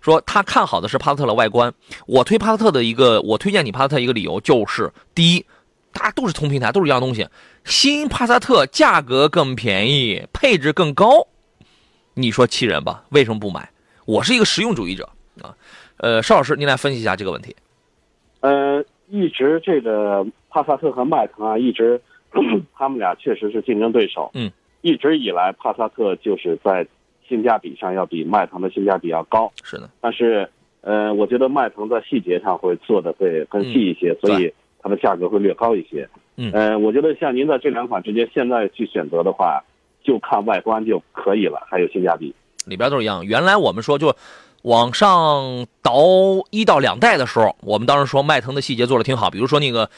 [0.00, 1.72] 说他看好的是帕萨特的外观。
[2.06, 5.44] 我推帕萨特的一个，我推荐你帕萨特一个理由就是，第一，
[5.92, 7.28] 大家都是同平台，都是一样东西。
[7.64, 11.26] 新帕萨特价格更便宜，配置更高，
[12.14, 13.04] 你说气人吧？
[13.10, 13.68] 为什么不买？
[14.06, 15.08] 我是一个实用主义者
[15.42, 15.54] 啊。
[15.98, 17.54] 呃，邵老师，您来分析一下这个问题。
[18.40, 22.00] 呃，一直这个帕萨特和迈腾啊，一直
[22.74, 24.30] 他们俩确实是竞争对手。
[24.34, 24.50] 嗯，
[24.82, 26.86] 一直以来，帕萨特就是在
[27.28, 29.52] 性价比上要比迈腾的性价比要高。
[29.62, 29.88] 是的。
[30.00, 30.48] 但是，
[30.80, 36.08] 呃，我觉得迈腾在细节上会做的会更细一些，所以它的价格会略高一些。
[36.36, 36.50] 嗯。
[36.52, 39.62] 呃，我觉得像您在这两款之间现在去选择的话，
[40.02, 42.34] 就看外观就可以了，还有性价比。
[42.66, 43.24] 里边都是一样。
[43.24, 44.14] 原来我们说就。
[44.62, 45.94] 往上倒
[46.50, 49.88] 一到两代的时候，我们当时说迈腾的细节做的挺好，比如说那个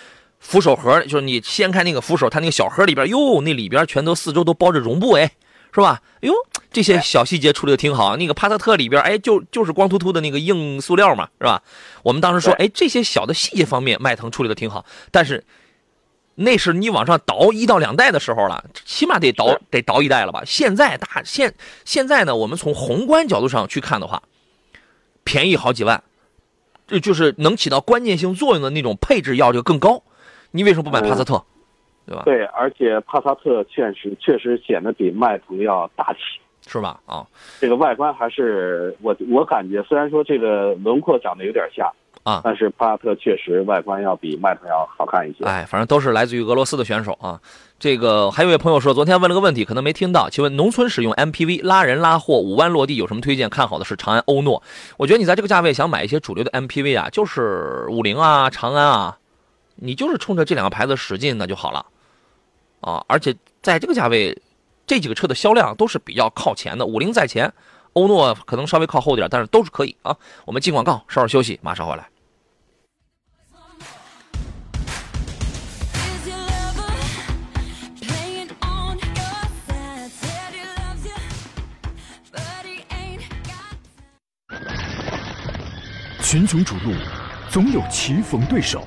[0.42, 5.31] 扶手盒，就是你掀开那个扶手，它那个小盒里边，哟，那里边全都四周都包着绒布，哎，
[5.72, 6.02] 是吧？
[6.16, 6.35] 哎呦，
[6.70, 8.16] 这些小细节处理的挺好。
[8.16, 11.62] 那个帕萨特里边，哎，就就是光秃秃的那个硬塑料嘛，是吧？
[12.02, 14.85] 我们当时说，哎，这些小的细节方面，迈腾处理的挺好。
[15.11, 15.44] 但是
[16.35, 20.42] 那是你往上倒一到两代的时候了，起码得倒得倒一代了吧？
[20.44, 24.22] 现在大现现在呢，我们从宏观角度上去看的话。
[25.24, 26.02] 便宜好几万，
[26.88, 30.02] 这就是能起到关键性作用的那种配置要求更高。
[30.52, 31.42] 你为什么不买帕萨特？
[32.06, 32.22] 对吧？
[32.24, 36.20] 对，而且帕萨特确实确实显得比迈腾要大气，
[36.66, 37.00] 是吧？
[37.06, 37.26] 啊，
[37.60, 41.90] 这个外观还是我我感觉，虽然说这个轮廓长得有点像。
[42.24, 45.44] 啊，但是帕萨特确实外观要比迈腾要好看一些。
[45.44, 47.40] 哎，反正都是来自于俄罗斯的选手啊。
[47.80, 50.30] 这个还有一位朋友说，昨天问了个问题，可能没听到。
[50.30, 53.50] 请问农村使用 MPV 拉人拉货五万落地有什么推荐？
[53.50, 54.62] 看好的是长安欧诺。
[54.98, 59.18] 我觉得你在这个价位想买一些主流的 MPV 啊，就是五菱啊、长安啊，
[59.74, 61.87] 你就是冲着这两个牌子使劲那就好了
[62.80, 63.04] 啊。
[63.08, 64.40] 而且在这个价位，
[64.87, 67.52] 这几个车的销量都是比较靠前的，五菱在前，
[67.92, 70.16] 欧诺可能稍微靠后点，但是都是可以啊。
[70.44, 72.08] 我们进广告，稍事休息，马上回来。
[86.22, 86.94] 群雄逐鹿，
[87.50, 88.87] 总有棋逢对手，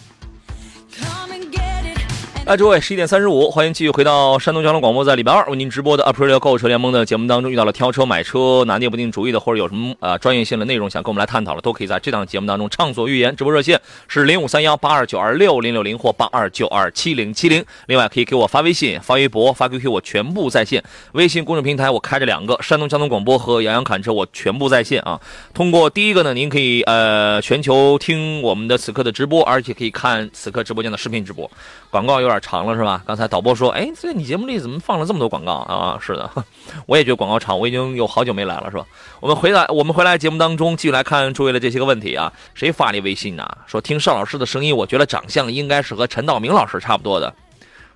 [2.43, 13.33] 哎，诸位，十一点三十五，欢迎继续回到山东交通广播，在礼拜二为您直播的 April 购车联盟的节目当中，遇到了挑车、买车拿捏不定主意的，或者有什么呃专业性的内容想跟我们来探讨的，都可以在这档节目当中畅所欲言。
[13.35, 17.63] 直播热线是零五三幺八二九二六零六零或八二九二七零七零。
[17.85, 20.83] 另外可以给我发微信、发微博、发 QQ，我全部在线。
[21.13, 25.21] 微信公众平台我开着两个，山东交通广播和杨洋侃车我全部在线啊。
[25.53, 31.49] 通过第一个呢，您可以呃全球听我们的此刻的直播，而且可以看此刻直播间的视频直播。
[31.89, 33.03] 广告有点长了是吧？
[33.05, 35.97] 刚才导播说，哎，这你节目里怎么放了这么多广告啊？
[36.01, 36.29] 是的，
[36.87, 38.85] 我也觉得广告长，我已经有好久没来了，是吧？
[39.19, 42.31] 我们回来，我们回来节目当中继续来看诸位的这些个问题啊。
[42.53, 43.47] 谁发的微信呢？
[43.67, 47.33] 说听邵老师的声音，我觉得长相应该是和陈道明老师差不多的。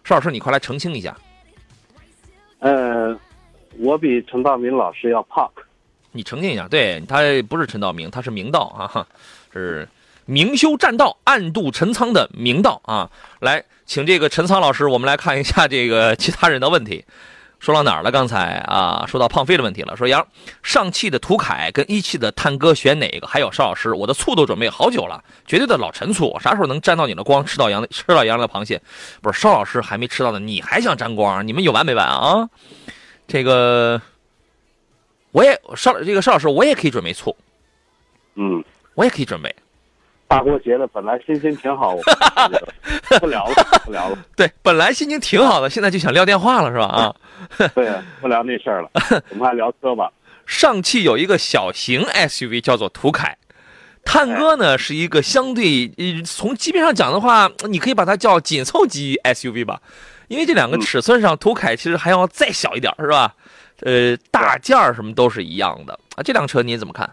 [0.03, 1.15] 邵老师，你快来澄清一下。
[2.59, 3.17] 呃，
[3.77, 5.49] 我比陈道明老师要胖。
[6.11, 7.19] 你澄清一下，对他
[7.49, 9.07] 不是陈道明，他是明道啊，
[9.51, 9.87] 是。
[10.25, 13.09] 明修栈道，暗度陈仓的明道啊！
[13.39, 17.05] 来，请这个陈仓老师，我们来看一下这个其他人的问题。
[17.59, 18.11] 说到哪儿了？
[18.11, 19.95] 刚才啊，说到胖飞的问题了。
[19.95, 20.27] 说杨
[20.61, 23.25] 上汽的途凯跟一汽的探戈选哪个？
[23.25, 28.81] 还有邵老师，我的醋都准备好久了，绝对的老陈醋，啥时候能沾到你的光，吃到杨吃到杨的螃蟹？
[29.21, 31.47] 不是邵老师还没吃到呢，你还想沾光？
[31.47, 32.49] 你们有完没完啊？
[33.27, 33.99] 这个
[35.31, 37.35] 我也邵这个邵老师，我也可以准备醋，
[38.35, 39.55] 嗯，我也可以准备。
[40.27, 41.95] 大过节的，本来心情挺好，
[43.19, 43.53] 不聊了，
[43.85, 44.17] 不聊了。
[44.35, 46.85] 对，本来心情挺好的，现在就想撂电话了，是吧？
[46.85, 47.15] 啊，
[47.75, 48.89] 对，不聊那事儿了，
[49.29, 50.11] 我们还聊车吧。
[50.45, 53.37] 上汽有一个小型 SUV 叫做途凯，
[54.03, 55.91] 探戈呢是一个相对，
[56.23, 59.81] 从级别上讲的话，你可以把它叫紧凑级 SUV 吧。
[60.27, 63.35] 因为这两个尺寸上，途凯其实还要再小一点，是吧？
[63.81, 66.23] 呃，大件儿什么都是一样的啊。
[66.23, 67.07] 这辆车你怎么看？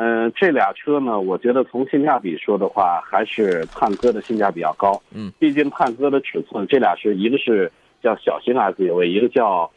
[0.00, 5.02] 嗯，这俩车呢，我觉得从性价比说的话，还是探歌的性价比较高。
[5.12, 9.68] 嗯，毕竟探歌的尺寸，这俩是一个是叫小型 SUV，一个叫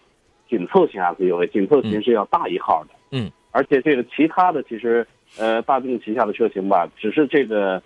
[0.47, 2.91] 紧凑型 SUV，紧凑型是要大一号的。
[3.09, 5.05] 嗯，而且这个其他的其实
[5.39, 7.81] 呃，大众旗下的车型吧，只是这个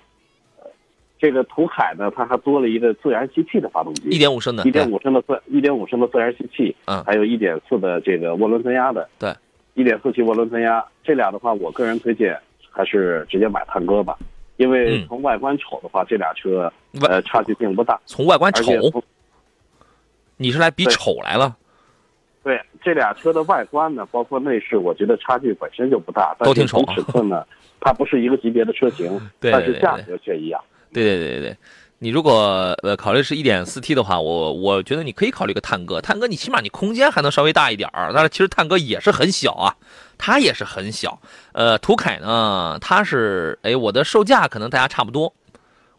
[0.59, 0.67] 呃
[1.17, 9.33] 这个途凯呢，它还多了一个自然吸气的发动机，一点五升的，一点五升的自一点五升的自然吸气，嗯还有一点四的这个涡轮增压的，对，
[9.75, 12.35] 一点四 T 涡轮增压，这俩的话，我个人推荐
[12.71, 14.17] 还是直接买探歌吧，
[14.57, 16.71] 因为嗯从外观瞅的话，这俩车
[17.07, 18.63] 呃差距并不大，从外观丑，
[20.37, 21.55] 你是来比丑来了？
[22.43, 27.45] 对这俩车的外观呢，包括内饰，我觉得差距本身就不大，都挺丑尺寸呢，
[27.79, 30.61] 它不是一个级别的车型， 但是价格却一样。
[30.93, 31.57] 对对对对对，
[31.99, 36.01] 你如果呃考虑是一点四 T 的话，我我觉得你可以考虑个探戈。
[36.01, 39.75] 探戈你起码你空间还能稍微大一点儿，但是其实探戈也是很小啊，
[40.17, 41.19] 它也是很小。
[41.53, 45.33] 呃，途凯呢，它是哎我的售价可能大家差不多，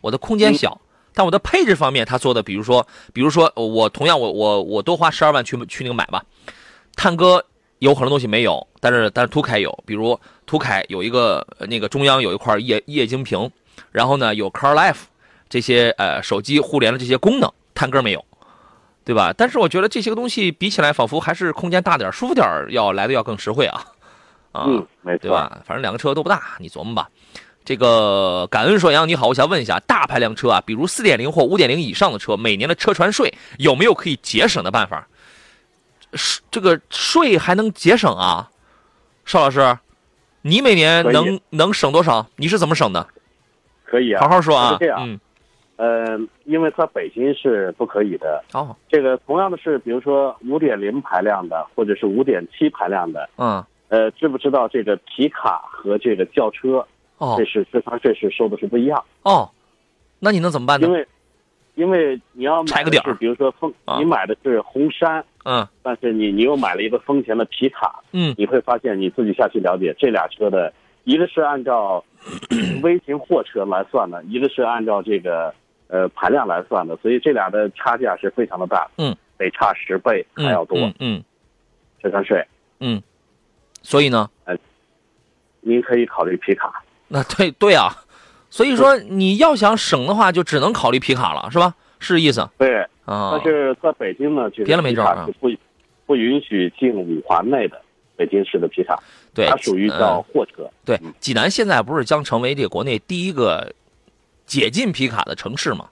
[0.00, 0.80] 我的空间小。
[1.14, 6.22] 但我的配置方面，它做的，比如说，比如说，我同样我我我多花十二万去去那个买吧，
[6.94, 7.42] 探戈
[7.78, 13.50] 有很多东西没有，但是但是途凯有，比如途凯有一个呃那个中央有一块液液晶屏，
[13.90, 15.04] 然后呢有 Car Life
[15.48, 18.24] 这些呃手机互联的这些功能，探戈没有，
[19.04, 19.32] 对吧？
[19.36, 23.84] 但是我觉得这些个东西比起来，仿佛还是空间大点儿、舒服点儿要来的要更实惠啊，
[24.52, 25.18] 啊，嗯，没错。
[25.22, 25.60] 对吧？
[25.64, 27.08] 反正两个车都不大，你琢磨吧。
[27.64, 35.06] 这个感恩说杨你好，我想问一下，大排量车啊，比如四点零或五点零以上的车，每年的车船税有没有可以节省的办法？
[36.14, 38.48] 是这个税还能节省啊？
[39.24, 39.76] 邵老师，
[40.42, 42.24] 你每年能能省多少？
[42.36, 43.04] 你是怎么省的？
[43.84, 44.78] 可以啊，好好说啊是。
[44.78, 45.18] 这样嗯，
[45.76, 48.42] 呃，因为它北京是不可以的。
[48.52, 56.86] 哦，这个同样的是，比如说五点零排量的，或者是五点七排量的，嗯，呃，知不知道这个皮卡和这个轿车，
[57.18, 57.36] 哦。
[57.38, 59.50] 这是车船税是收的是不一样，哦，
[60.18, 60.86] 那你能怎么办呢？
[60.86, 60.92] 因？
[60.92, 61.06] 为
[61.74, 63.10] 因为你要买的拆个点儿。
[63.10, 65.68] 是，比如说丰啊，你买的是红山，嗯。
[65.82, 68.34] 但是你你又买了一个丰田的皮卡，嗯。
[68.38, 70.72] 你会发现你自己下去了解这俩车的，
[71.04, 72.02] 一个是按照
[72.82, 75.52] 微型货车来算的，一个是按照这个
[75.88, 80.78] 呃排量来算的，所以这俩的差价是非常的大，嗯，得差十倍还嗯要多。
[80.78, 81.24] 嗯嗯。
[82.02, 82.46] 车船税。
[82.78, 83.02] 嗯，
[83.82, 84.28] 所以呢，
[85.62, 87.90] 您可以考虑皮卡，那对对啊，
[88.50, 91.74] 所以说你要想省的话，就只能考虑皮卡了，是吧？
[91.98, 92.46] 是意思？
[92.58, 93.32] 对，啊。
[93.32, 93.42] 但？
[93.42, 95.50] 是在北京呢，就别了没招不
[96.04, 97.80] 不允许进五环内的，
[98.14, 99.02] 北京市的皮卡，
[99.34, 100.68] 对，它属于叫嗯货车。
[100.84, 103.72] 对嗯，济南现在不是将成为这个国内第一个
[104.46, 105.86] 解禁皮卡的城市嘛？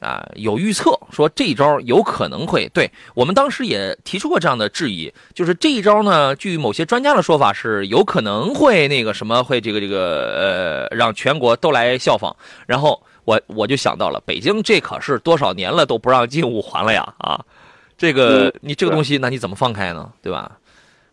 [0.00, 17.42] 啊，有预测说这一招有可能会对我们当时也提出过这样的质疑，就是这一招呢，据某些专家的说法是有可能会那个什么会这个这个呃让全国都来效仿，然后我我就想到了北京这可是多少年了都不让进五环了呀啊，
[17.96, 20.12] 这个嗯你这个东西那你怎么放开呢？
[20.20, 20.58] 对吧？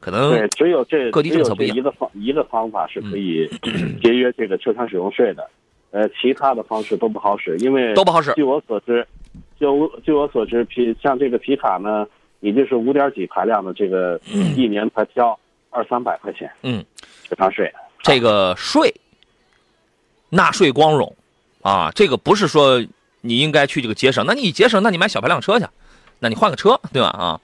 [0.02, 3.48] 可能对，只有这各地政策不一样嗯一个方一个方法是可以
[4.04, 5.48] 节约这个车船使用税的，
[5.92, 9.06] 呃，其他的方式都不好使，因为都不好使据我所知，
[9.60, 12.08] 就据我所知，皮像这个皮卡呢，
[12.40, 14.20] 也就是五点几排量的，这个
[14.56, 15.38] 一年才交
[15.70, 16.84] 二三百块钱，嗯，
[17.28, 17.72] 车船税。
[18.02, 18.94] 这个税
[20.30, 21.16] 纳税光荣
[21.62, 22.84] 啊，这个不是说
[23.20, 25.66] 你应该去这个节省，那你节省，那你买小排量车去，
[26.20, 27.10] 那你换个车，对吧？
[27.10, 27.40] 啊，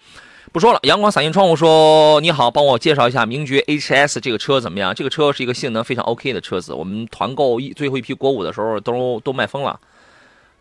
[0.58, 0.80] 不说了。
[0.82, 4.96] 阳光洒进窗户说：“你好，帮我介绍一下名爵 HS 这个车怎么样？
[4.96, 9.80] 这个车是一个性能非常 OK 的车子，我们团购一最后一批国五的时候都都卖疯了。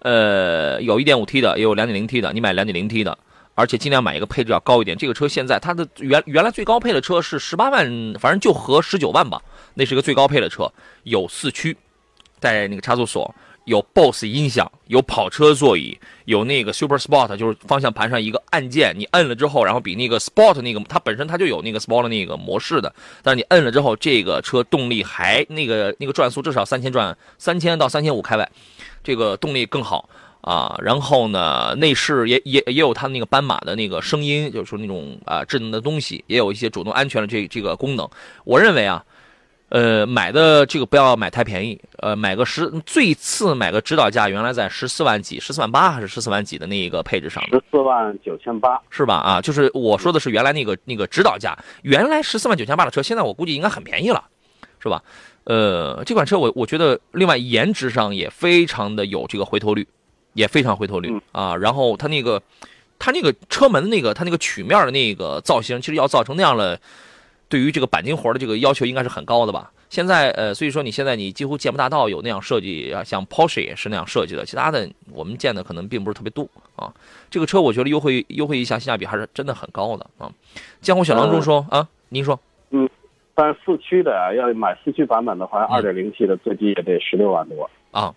[0.01, 3.17] 呃，有 1.5T 的，也有 2.0T 的，你买 2.0T 的。”
[3.55, 4.95] 而且尽量买一个配置要高一点。
[4.99, 7.87] 这个车现在它的原原来最高配的车是十八万，
[8.21, 9.41] 反正就合十九万吧，
[9.73, 10.71] 那是个最高配的车，
[11.05, 11.75] 有四驱，
[12.39, 13.35] 带那个差速锁，
[13.67, 28.49] 有 BOSS 音响，有跑车座椅，有那个 Super Sport，就是方向盘上一个按键，你摁了之后，然后比那个 Sport 那个它本身它就有那个 Sport 那个模式的，但是你摁了之后，这个车动力还那个那个转速至少三千转，三千到三千五开外，
[29.05, 30.09] 这个动力更好。
[30.43, 38.09] 啊，然后呢，内饰也也也有它那个斑马的那个声音，就是说那种啊智能的东西，也有一些主动安全的这这个功能。
[38.45, 39.05] 我认为啊，
[39.69, 49.15] 呃，买的这个不要买太便宜，呃，买个十最次买个指导价，原来在十四万几、十四万八还是十四万几的那一个配置上的，十四万九千八，是吧？
[49.17, 54.25] 啊，就是我说的是原来那个那个指导价，原来十四万九千八的车，现在我估计应该很便宜了，
[54.79, 55.03] 是吧？
[55.45, 59.87] 呃，这款车我我觉得另外颜值上也非常的有这个回头率。
[60.37, 61.57] 也非常回头率、嗯啊。
[61.57, 62.43] 然后它那个
[62.99, 66.79] 它那个车门的那个它那个曲面的那个造型，其实要造成那样的，
[67.49, 69.71] 对于这个钣金活的这个要求应该是很高的吧。
[69.89, 76.93] 现在呃，所以说你现在你几乎见不大到有那样设计啊，像 Porsche 也是那样设计的，其他的我们见的可能并不是特别多啊。
[77.31, 80.31] 这个车我觉得优惠优惠一下，性价比还是真的很高的啊。
[80.81, 82.39] 江湖小郎中说、啊，您说
[82.71, 82.89] 嗯
[83.35, 87.71] 但是四驱的啊要买四驱版本的话，二点零 T 的最低也得十六万多。
[87.91, 88.13] 啊，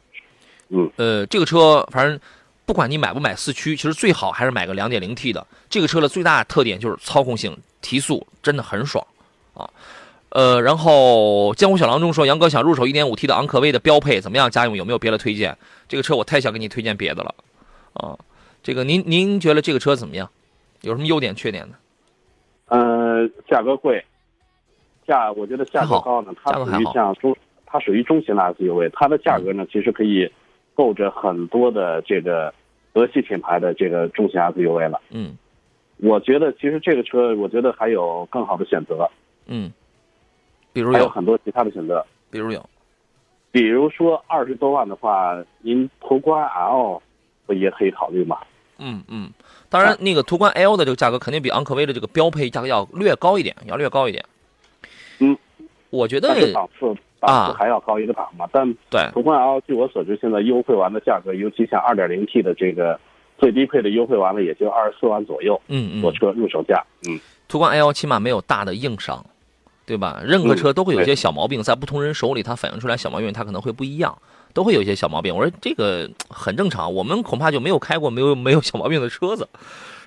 [0.70, 2.18] 嗯，呃，这个车反正
[2.66, 5.46] 不管你买不买四驱，其实最好还是买个两点零 T 的。
[5.70, 9.19] 这个车的最大特点就是操控性、提速真的很爽啊。
[10.30, 14.50] 呃，然后江湖小郎中说，杨哥想入手一点五 T 的昂科威的标配怎么样？
[14.50, 15.58] 家用有没有别的推荐？
[15.88, 17.34] 这个车我太想给你推荐别的了
[17.94, 18.18] 啊。
[18.62, 20.30] 这个您您觉得这个车怎么样？
[20.82, 21.76] 有什么优点缺点呢？
[22.68, 24.04] 呃，价格贵，
[25.08, 30.32] 价我觉得价格高呢，它属于像中，它属于中型的 SUV，它的价格呢其实可以
[30.76, 32.54] 够着很多的这个
[32.94, 35.02] 德系品牌的这个中型 SUV 了。
[35.10, 35.36] 嗯
[35.98, 39.10] 我觉得其实这个车，我觉得还有更好的选择，
[39.48, 39.70] 嗯，
[40.72, 42.64] 比如有，有很多其他的选择，比如有，
[43.52, 47.02] 比如说二十多万的话，您途观 L
[47.46, 48.38] 不也可以考虑吗？
[48.78, 49.30] 嗯嗯。
[49.68, 54.24] 当然，那个途观 L 的这个价格肯定比昂科威的这个标配价格要略高一点，要略高一点。
[55.20, 55.38] 嗯，
[55.90, 56.88] 我觉得档次
[57.20, 58.48] 啊档次还要高一个档嘛。
[58.52, 63.00] 但对，途观 L 据我所知，现在优惠完的价格，尤其像 2.0T 的这个
[63.38, 66.84] 最低配的优惠完了，也就二十四万左右，嗯嗯，裸车入手价。
[67.08, 69.24] 嗯，途观 L 起码没有大的硬伤，
[69.90, 70.22] 对吧？
[70.24, 74.16] 任何车都会有一些小毛病，在不同人手里，它反映出来小毛病，它可能会不一样，
[74.54, 75.36] 都会有一些小毛病。
[75.36, 79.50] 我说这个很正常，我们恐怕就没有开过没有 没有小毛病的车子。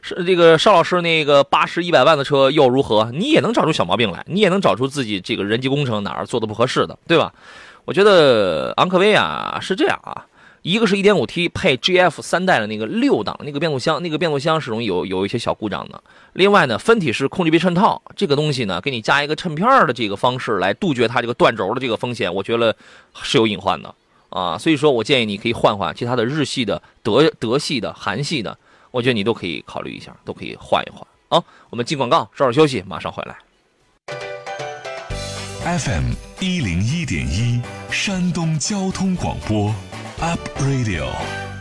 [0.02, 3.10] 是这个邵老师那个八十一百万的车又如何？
[3.12, 7.32] 你也能找出小毛病来，你也能找出自己这个人机工程哪儿做的不合适的，对吧？
[7.84, 10.24] 我觉得昂科威啊是这样啊，
[10.62, 16.00] 一个是 1.5T 配 GF 三代的那个六档那个变速箱，那个变速箱是容易有有一些小故障的。
[16.34, 22.76] 另外呢，分体式控制臂衬套这个东西呢，给你加一个衬片的这个方式来杜绝它这个断轴的这个风险，我觉得
[23.22, 23.92] 是有隐患的
[24.28, 24.56] 啊。
[24.56, 28.56] 所以说我建议你可以换换其他的日系的、德德系的、韩系的，
[28.92, 31.44] 我觉得你都可以考虑一下，都可以换一换啊。
[31.70, 33.36] 我们进广告，稍事休息，马上回来。
[35.64, 39.74] FM 一零一点一，山东交通广播
[40.22, 41.06] ，Up Radio。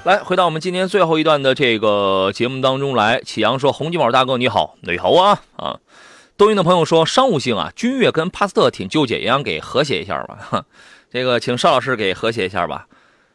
[0.05, 3.19] 来，回到我们今天最后一段的这个节目当中来。
[3.21, 5.79] 启阳说：“洪金宝大哥你好，你好啊啊！”
[6.37, 10.37] 抖音的朋友说：“商务性啊，君越跟帕萨特挺纠结，也想给和谐一下吧。
[10.39, 10.65] 哈，
[11.09, 12.87] 这个请邵老师给和谐一下吧。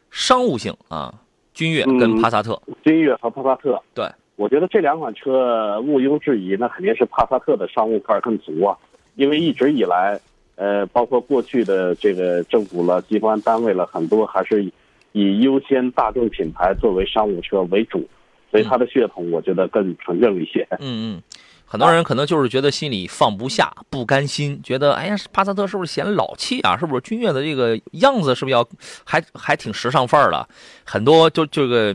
[0.09, 1.13] 商务性啊，
[1.53, 8.77] 君越跟帕萨特，君越和帕萨特，对，我觉得这两款车毋庸置疑，那肯定是帕萨特的商务范儿更足啊，
[9.15, 10.17] 因为一直以来，
[10.55, 14.69] 呃，包括过去的这个政府了、机关单位了，很多还是
[15.17, 18.07] 以以优先大众品牌作为商务车为主，
[18.51, 20.67] 所以它的血统我觉得更纯正一些。
[20.79, 21.23] 嗯嗯。”
[21.69, 26.77] 很多人可能就是觉得心里放不下、不甘心，觉得哎呀，帕萨特是不是显老气啊？
[26.77, 28.65] 是不是君越的这个样子是不是要
[29.03, 30.47] 还还挺时尚范儿的？
[30.85, 31.93] 很多就这个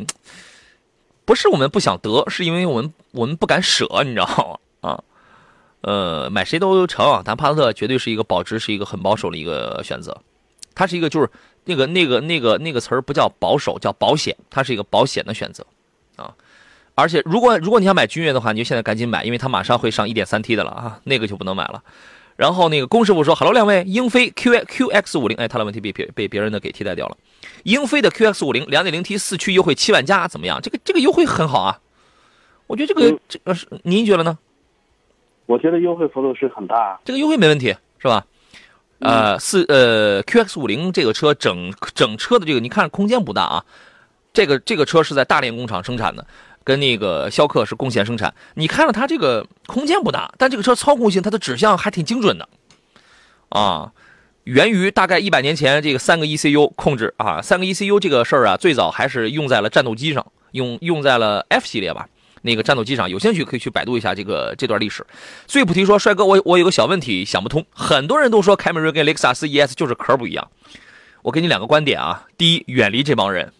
[1.25, 4.91] 不是我们不想得，是因为我们我们不敢舍，你知道吗？
[4.91, 5.03] 啊，
[5.81, 10.15] 呃，买谁都成，但帕萨特绝对是一个保值，是一个很保守的一个选择。
[10.75, 11.31] 它是一个就是
[11.65, 15.65] 那个那个那个那个词儿不叫保守，叫保险，它是一个保险的选择
[16.17, 16.35] 啊。
[16.95, 21.83] 而且，如果如果你想买君越的话，你就现在赶紧买，因为它马上会上 1.3T 的了啊，那个就不能买了。
[22.37, 27.17] 然后那个龚师傅说：“Hello，两位，英菲 Q QX 五零，哎，他的问题被别被别人的给替代掉了。
[27.65, 30.61] 英菲的 QX 五零 2.0T 四驱优惠七万加，怎么样？
[30.63, 31.81] 这个这个优惠很好啊，
[32.67, 34.39] 我觉得这个嗯这个是您觉得呢？
[35.47, 36.99] 我觉得优惠幅度是很大。
[37.05, 38.27] 这个优惠没问题是吧？
[39.03, 43.65] 呃，四呃 QX 五零这个车整整车的这个，你看空间不大啊，
[44.33, 46.27] 这个这个车是在大连工厂生产的。”
[46.65, 52.49] 跟那个逍客是共线生产，你看了它这个空间不大，但这个车操控性它的指向还挺精准的，
[53.49, 53.91] 啊，
[54.45, 62.07] 源于大概一百年前这个三个 ECU 控制啊，三个 ECU 这个事儿啊，最早还是用在了战斗机上，用用在了 F 系列吧，
[62.43, 65.07] 那个战斗机上，有兴趣可以去百度一下这个这段历史。
[65.47, 70.51] 最菩提说，帅哥，我我有个小问题想不通，很多人都说凯美瑞跟雷克萨斯 ES 就是壳不一样，
[71.23, 73.53] 我给你两个观点啊，第一，远离这帮人。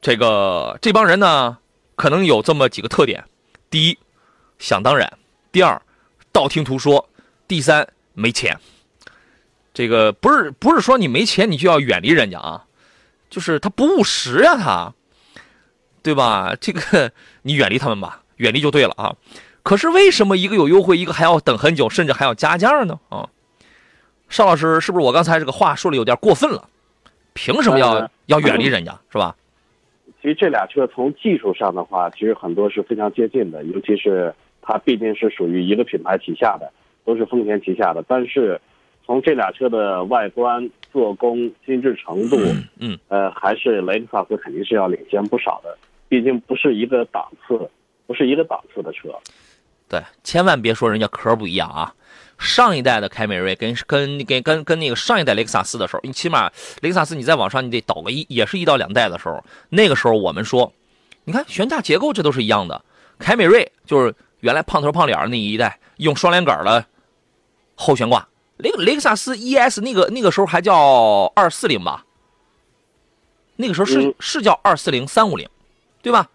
[0.00, 1.58] 这个这帮人呢，
[1.96, 3.24] 可能有这么几个特点：
[3.68, 3.98] 第一，
[4.58, 5.08] 想当然；
[5.50, 5.82] 第二，
[6.30, 7.04] 道听途说；
[7.48, 8.56] 第三，没钱。
[9.74, 12.64] 这个不是不是说你没钱你就要远离人家啊，
[13.28, 14.92] 就是他不务实呀、他，
[16.08, 16.56] 对吧？
[16.58, 19.14] 这个你远离他们吧，远离就对了啊。
[19.62, 22.98] 可是为什么一个有优惠，一个还要等很久，甚至还要加价呢？
[23.10, 23.28] 啊，
[24.30, 26.66] 邵老师，是不是我刚才这个话说的有点过分了？
[27.34, 29.36] 凭什么要呃要远离人家，是吧？
[30.22, 36.72] 其实这俩车从技术上的话，其实很多是非常接近的，尤其是它毕竟是属于一个品牌旗下的，
[37.04, 38.02] 都是丰田旗下的。
[38.08, 38.58] 但是
[39.04, 42.38] 从这俩车的外观、做工、精致程度，
[42.78, 45.76] 嗯，呃，还是雷克萨斯肯定是要领先不少的，
[46.08, 47.70] 毕竟不是一个档次，
[48.06, 49.08] 不是一个档次的车。
[49.88, 51.94] 对，千万别说人家壳不一样啊。
[52.38, 56.48] 上一代的凯美瑞跟跟跟跟跟那个上一代雷克萨斯的时候，你起码
[56.82, 60.72] 雷克萨斯你再往上你得倒个一，也是一到两代的时候，那个时候我们说，
[61.24, 62.80] 你看悬架结构这都是一样的。
[63.18, 66.84] 凯美瑞就是原来胖头胖脸那一代用双连杆的
[67.74, 68.28] 后悬挂，
[68.58, 72.04] 雷雷克萨斯 ES 那个那个时候还叫二四零吧，
[73.56, 75.48] 那个时候是、嗯是叫二四零三五零，
[76.02, 76.28] 对吧？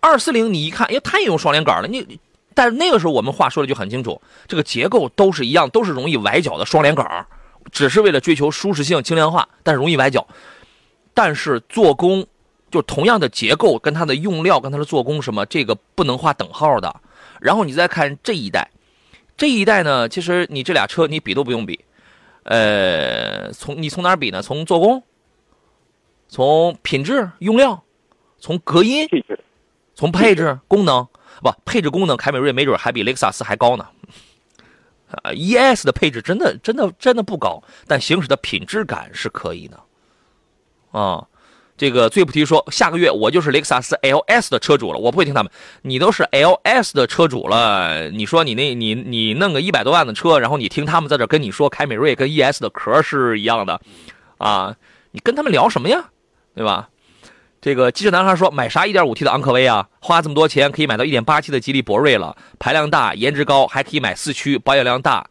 [0.00, 2.20] 二四零你一看，哎，它也用双连杆了，你。
[2.54, 7.26] 但是那个时候我们话说的就很清楚，这个结构都是一样，都是容易崴脚的双连杆，
[7.70, 10.26] 只是为了追求舒适性、轻量化，但是容易崴脚。
[11.14, 12.26] 但是做工，
[12.70, 16.94] 就同样的结构跟它的用料跟它的做工什么，这个不能画等号的。
[17.40, 18.68] 然后你再看这一代，
[19.36, 21.84] 这一代呢，其实你这俩车你比都不用比，
[22.42, 24.42] 呃，从你从哪比呢？
[24.42, 25.02] 从做工，
[26.28, 27.84] 从品质、用料，
[28.38, 29.08] 从隔音，
[29.94, 31.06] 从配置、功能，
[31.42, 33.86] 不配置功能，凯美瑞没准还比雷克萨斯还高呢。
[35.10, 39.80] 啊，ES 的配置真的真的真的不高，但行驶的品质感是可以的。
[40.92, 41.26] 啊，
[41.78, 45.50] 这个最不提说，下个月我就是雷克萨斯 LS 的车主了，我不会听他们。
[45.80, 53.80] 你都是 LS 的车主了，你说你那你你弄个一百多万的车，然后你听他们在这跟你说凯美瑞跟 ES 的壳是一样的，
[54.36, 54.76] 啊，
[55.12, 56.10] 你跟他们聊什么呀？
[56.54, 56.90] 对吧？
[57.60, 59.88] 这个机智男孩说：“买啥 1.5T 的昂科威啊？
[60.00, 65.28] 花这么多钱可以买到 1.8T 的吉利博瑞了，排量大，颜值高，还可以买四驱，保有量大。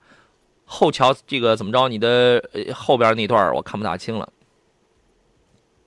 [0.66, 1.88] 后桥这个怎么着？
[1.88, 4.28] 你的、呃、后边那段我看不大清了。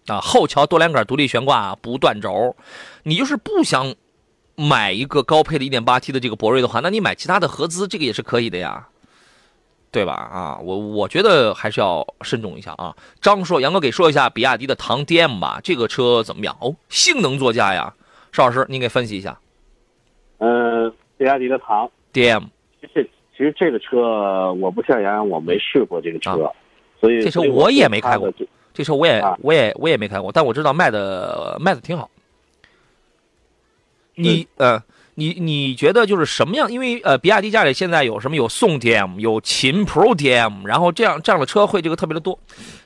[0.07, 2.57] 啊，后桥多连杆独立悬挂不断轴，
[3.03, 3.95] 你就是不想
[4.57, 8.89] 买一个高配的 1.8T 的这个博瑞的话，那你买其他的合资这个也是可以的呀。”
[9.93, 10.13] 对吧？
[10.15, 12.95] 啊，我我觉得还是要慎重一下啊。
[13.21, 16.57] 张硕：“杨哥给说一下比亚迪的唐 DM 吧，这个车怎么样？
[16.61, 17.93] 哦，性能座驾呀。
[18.33, 19.37] 邵老师，您给分析一下
[20.39, 22.45] 嗯，比亚迪的唐，DM
[22.81, 26.51] 其实其实这个车我不像杨洋，我没试过这个车，
[27.01, 32.09] 所以啊这车我也没开过这这车我也、啊我也我也没开过，但我知道卖的卖的挺好。
[34.15, 34.81] 你呃，
[35.21, 36.73] 你你觉得就是什么样？
[36.73, 42.39] 因为呃，比亚迪家里现在有什么有宋 DM，有秦 Pro DM，然后这样这样的车会这个特别的多。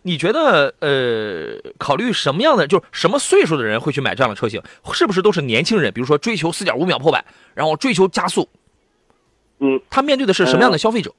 [0.02, 4.60] 你觉得呃，考虑什么样的，就是什么岁数的人会去买这样的车型？
[4.92, 5.92] 是不是都是年轻人？
[5.92, 7.24] 比如说追求四点五秒破百，
[7.54, 8.48] 然后追求加速，
[9.60, 11.14] 嗯，他面对的是什么样的消费者？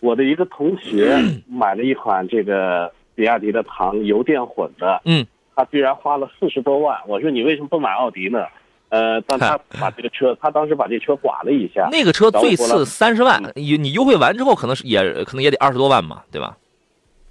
[0.00, 1.18] 我的一个同学
[1.50, 5.26] 买了一款这个比亚迪的唐油电混的，嗯，
[5.56, 6.96] 他居然花了四十多万。
[7.08, 8.44] 我说你为什么不买奥迪呢？
[8.90, 16.56] 呃，但他把这个车，他当时把这车剐了一下，那个车最次三十万嗯，你你优惠完之后，可能是也可能也得二十多万嘛，对吧？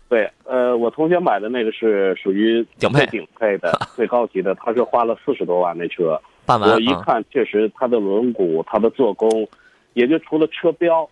[0.09, 6.19] 对，呃，我同学买的那个是属于顶配顶配的、 最高级的，他是花了四十多万那车。
[6.45, 9.47] 办完啊，我一看，确实它的轮毂、它的做工，
[9.93, 11.07] 也就除了车标，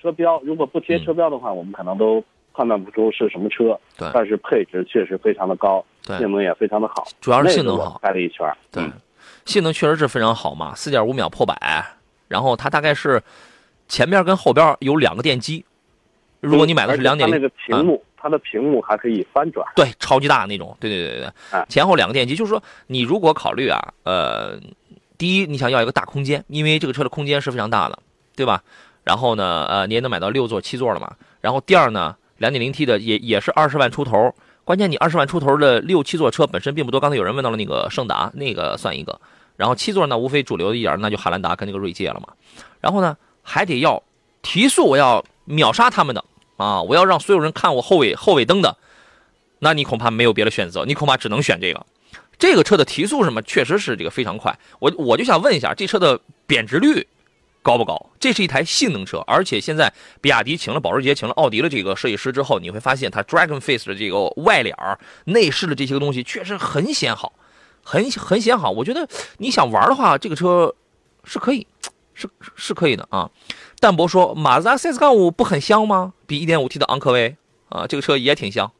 [0.00, 2.22] 车标如果不贴嗯车标的话，我们可能都
[2.52, 3.76] 判断不出是什么车。
[3.96, 7.08] 对但是配置确实非常的高，对性能也非常的好。
[7.20, 8.46] 主要是性能好，开了一圈。
[8.70, 8.92] 对嗯，
[9.48, 11.82] 性能确实是非常好嘛，四点五秒破百，
[12.28, 13.22] 然后它大概是
[13.88, 15.64] 前边跟后边有两个电机，
[16.40, 19.66] 如果你买的是两点零它那个，屏幕，它的屏幕还可以翻转。
[19.74, 24.60] 对，超级大那种，对对对对前后两个电机，就是说你如果考虑啊，呃，
[25.16, 27.98] 第一你想要一个大空间，因为这个车的空间是非常大的，
[28.36, 28.62] 对吧？
[29.04, 31.16] 然后呢，呃，你也能买到六座、七座了嘛。
[31.40, 34.34] 然后第二呢，两点零 T 的也也是二十万出头，
[34.64, 39.18] 关键你二十万出头的六七座车本身并不多，刚才有人问到了那个胜达，那个算一个。
[39.58, 42.28] 然后七座呢，无非主流一点，那就汉兰达跟那个锐界了嘛。
[42.80, 44.00] 然后呢，还得要
[44.40, 46.24] 提速，我要秒杀他们的
[46.56, 46.80] 啊！
[46.80, 48.76] 我要让所有人看我后尾后尾灯的，
[49.58, 51.84] 那你恐怕没有别的选择，你恐怕只能选这个。
[52.38, 54.56] 这个车的提速什么，确实是这个非常快。
[54.78, 57.04] 我我就想问一下，这车的贬值率
[57.62, 58.10] 高不高？
[58.20, 64.76] 这是一台性能车，而且现在比亚迪请了保时捷、请了奥迪的这个设计师之后，你会发现它 Dragon Face 的这个外脸、
[65.24, 67.32] 内饰的这些个东西确实很显好，
[67.88, 68.70] 很很显好。
[68.70, 69.08] 我觉得
[69.38, 70.74] 你想玩的话，这个车
[71.24, 71.66] 是可以，
[72.12, 73.30] 是是可以的啊。
[73.80, 76.12] 淡泊说，马自达 CS 杠五不很香吗？
[76.26, 77.34] 比 1.5T 的昂科威
[77.70, 78.70] 啊，这个车也挺香。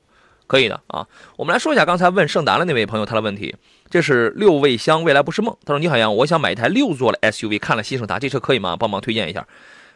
[0.47, 1.07] 可以的啊，
[1.37, 3.55] 我们来说一下刚才问胜达的那位朋友他的问题。
[3.91, 5.55] 这是六味香，未来不是梦。
[5.65, 8.77] 他说：“你好杨，我想买一台六座的 SUV，看了新胜达，这车可以吗？
[8.77, 9.47] 帮忙推荐一下。”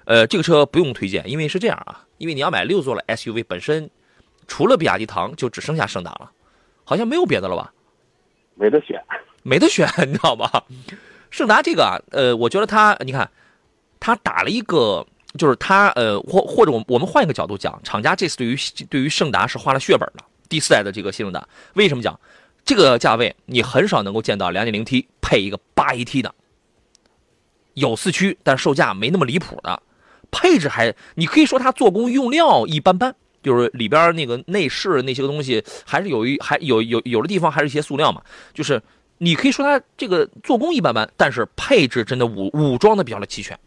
[0.04, 3.88] 呃，这个车不用推荐，因为是这样啊，因为你要买六座的 SUV，本身
[4.46, 6.30] 除了比亚迪唐，就只剩下胜达了，
[6.84, 7.72] 好像没有别的了吧？
[8.54, 9.02] 没得选。
[9.42, 10.64] 没得选，你知道吧？
[11.30, 13.28] 胜达这个啊，呃，我觉得它，你看，
[13.98, 15.04] 它打了一个，
[15.38, 18.56] 就是它，呃，或或者我我们换一个角度讲，厂家这次对于
[18.88, 22.18] 对于胜达是花了血本的，第四代的这个新胜达，为什么讲？
[22.64, 26.32] 这个价位你很少能够见到 2.0T 配一个 8AT 的，
[27.74, 29.82] 有四驱，但售价没那么离谱的，
[30.30, 38.22] 配置还你可以说它做工用料一般般，就是里边那个内饰那些个东西还是有一还有有有的地方还是一些塑料嘛，
[38.54, 38.80] 就是
[39.18, 43.58] 你可以说它这个做工一般般，但是配置真的武武装的比较的齐全。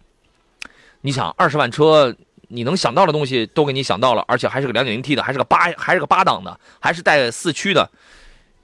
[1.02, 2.16] 你想二十万车，
[2.48, 7.90] 你能想到的东西都给你想到了，而且还是个 2.0T 的，还是个八还是个八档的，还是带四驱的。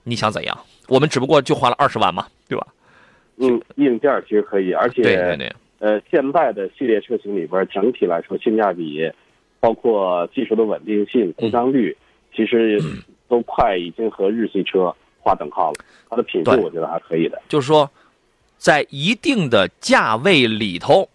[0.04, 0.58] 你想怎样？
[0.88, 2.66] 我们只不过就花了二十万嘛，对吧？
[3.36, 9.08] 嗯，硬件其实可以，而且对对对，呃，现在的系列车型里边，整体来说性价比，
[9.62, 11.96] 包括技术的稳定性、故障率，
[12.34, 12.82] 其实
[13.28, 15.84] 都快已经和日系车划等号了。
[16.10, 17.40] 它的品质我觉得还可以的。
[17.48, 17.88] 就是说，
[18.58, 21.08] 在一定的价位里头，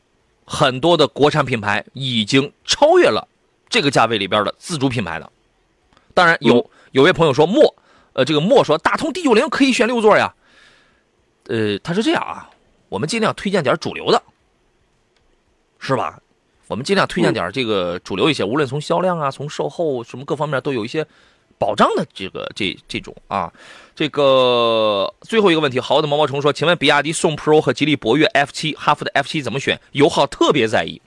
[0.45, 3.28] 很多的国产品牌已经超越了
[3.68, 5.30] 这个价位里边的自主品牌的。
[6.14, 7.76] 当然有有位朋友说莫，
[8.14, 10.34] 呃，这个莫说大通 D 九零可以选六座呀。
[11.50, 12.50] 呃，他是这样啊，
[12.88, 14.24] 我们尽量推荐点主流的，
[15.80, 16.22] 是吧？
[16.68, 21.05] 我们尽量推荐点这个主流一些，无论从销量啊，从售后什么各方面都有一些
[21.57, 23.51] 保障的这个这这种啊。
[23.95, 29.80] 这个最后一个问题，好的毛毛虫说，请问比亚迪宋 Pro 和吉利博越 F 七、哈弗的 F 七怎么选？
[29.93, 31.01] 油耗特别在意。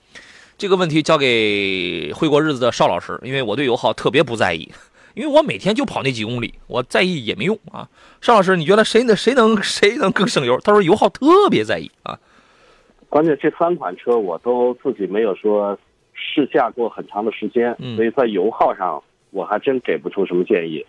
[0.58, 4.70] 这个问题交给会过日子的邵老师，因为我对油耗特别不在意，
[5.14, 7.88] 因为我每天就跑那几公里，我在意也没用啊。
[8.20, 10.58] 邵老师，你觉得谁能谁能谁能更省油？
[10.61, 12.18] 他说油耗特别在意啊。
[13.11, 15.78] 关键这三款车我都自己没有说
[16.14, 20.82] 试驾过很长的时间，嗯所以在油耗上我还真给不出什么建议。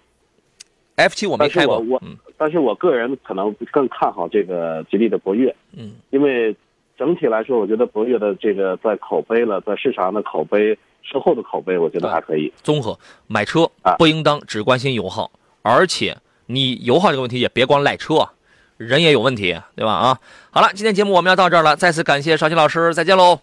[0.95, 1.99] F 七我没开过我，
[2.37, 6.55] 但是我个人可能更看好这个吉利的博越，嗯，因为
[6.95, 12.53] 整体来说，我觉得博越的这个在口碑了，在市场上的口碑、售后的口碑，我觉得还可以。
[12.61, 12.95] 综合
[13.25, 15.31] 买车啊不应当只关心油耗，
[15.63, 16.15] 而且
[16.45, 18.31] 你油耗这个问题也别光赖车啊，
[18.87, 19.91] 人也有问题，对吧？
[19.93, 20.19] 啊，
[20.49, 23.39] 好了，今天节目我们要到这儿了，再次感谢邵青老师，再见喽。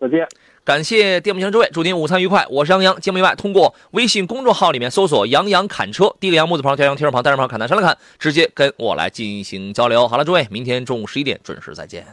[0.00, 0.26] 再见。
[0.62, 2.46] 感谢电幕前诸位，祝您午餐愉快。
[2.50, 3.00] 我是杨洋。
[3.00, 10.06] 节目以外，通过微信公众号里面搜索“杨洋砍车”，第一个杨木字旁，调杨天上旁，单人旁，砍单山了砍，直接跟我来进行交流。
[10.06, 12.06] 好了，诸位，明天中午十一点准时再见。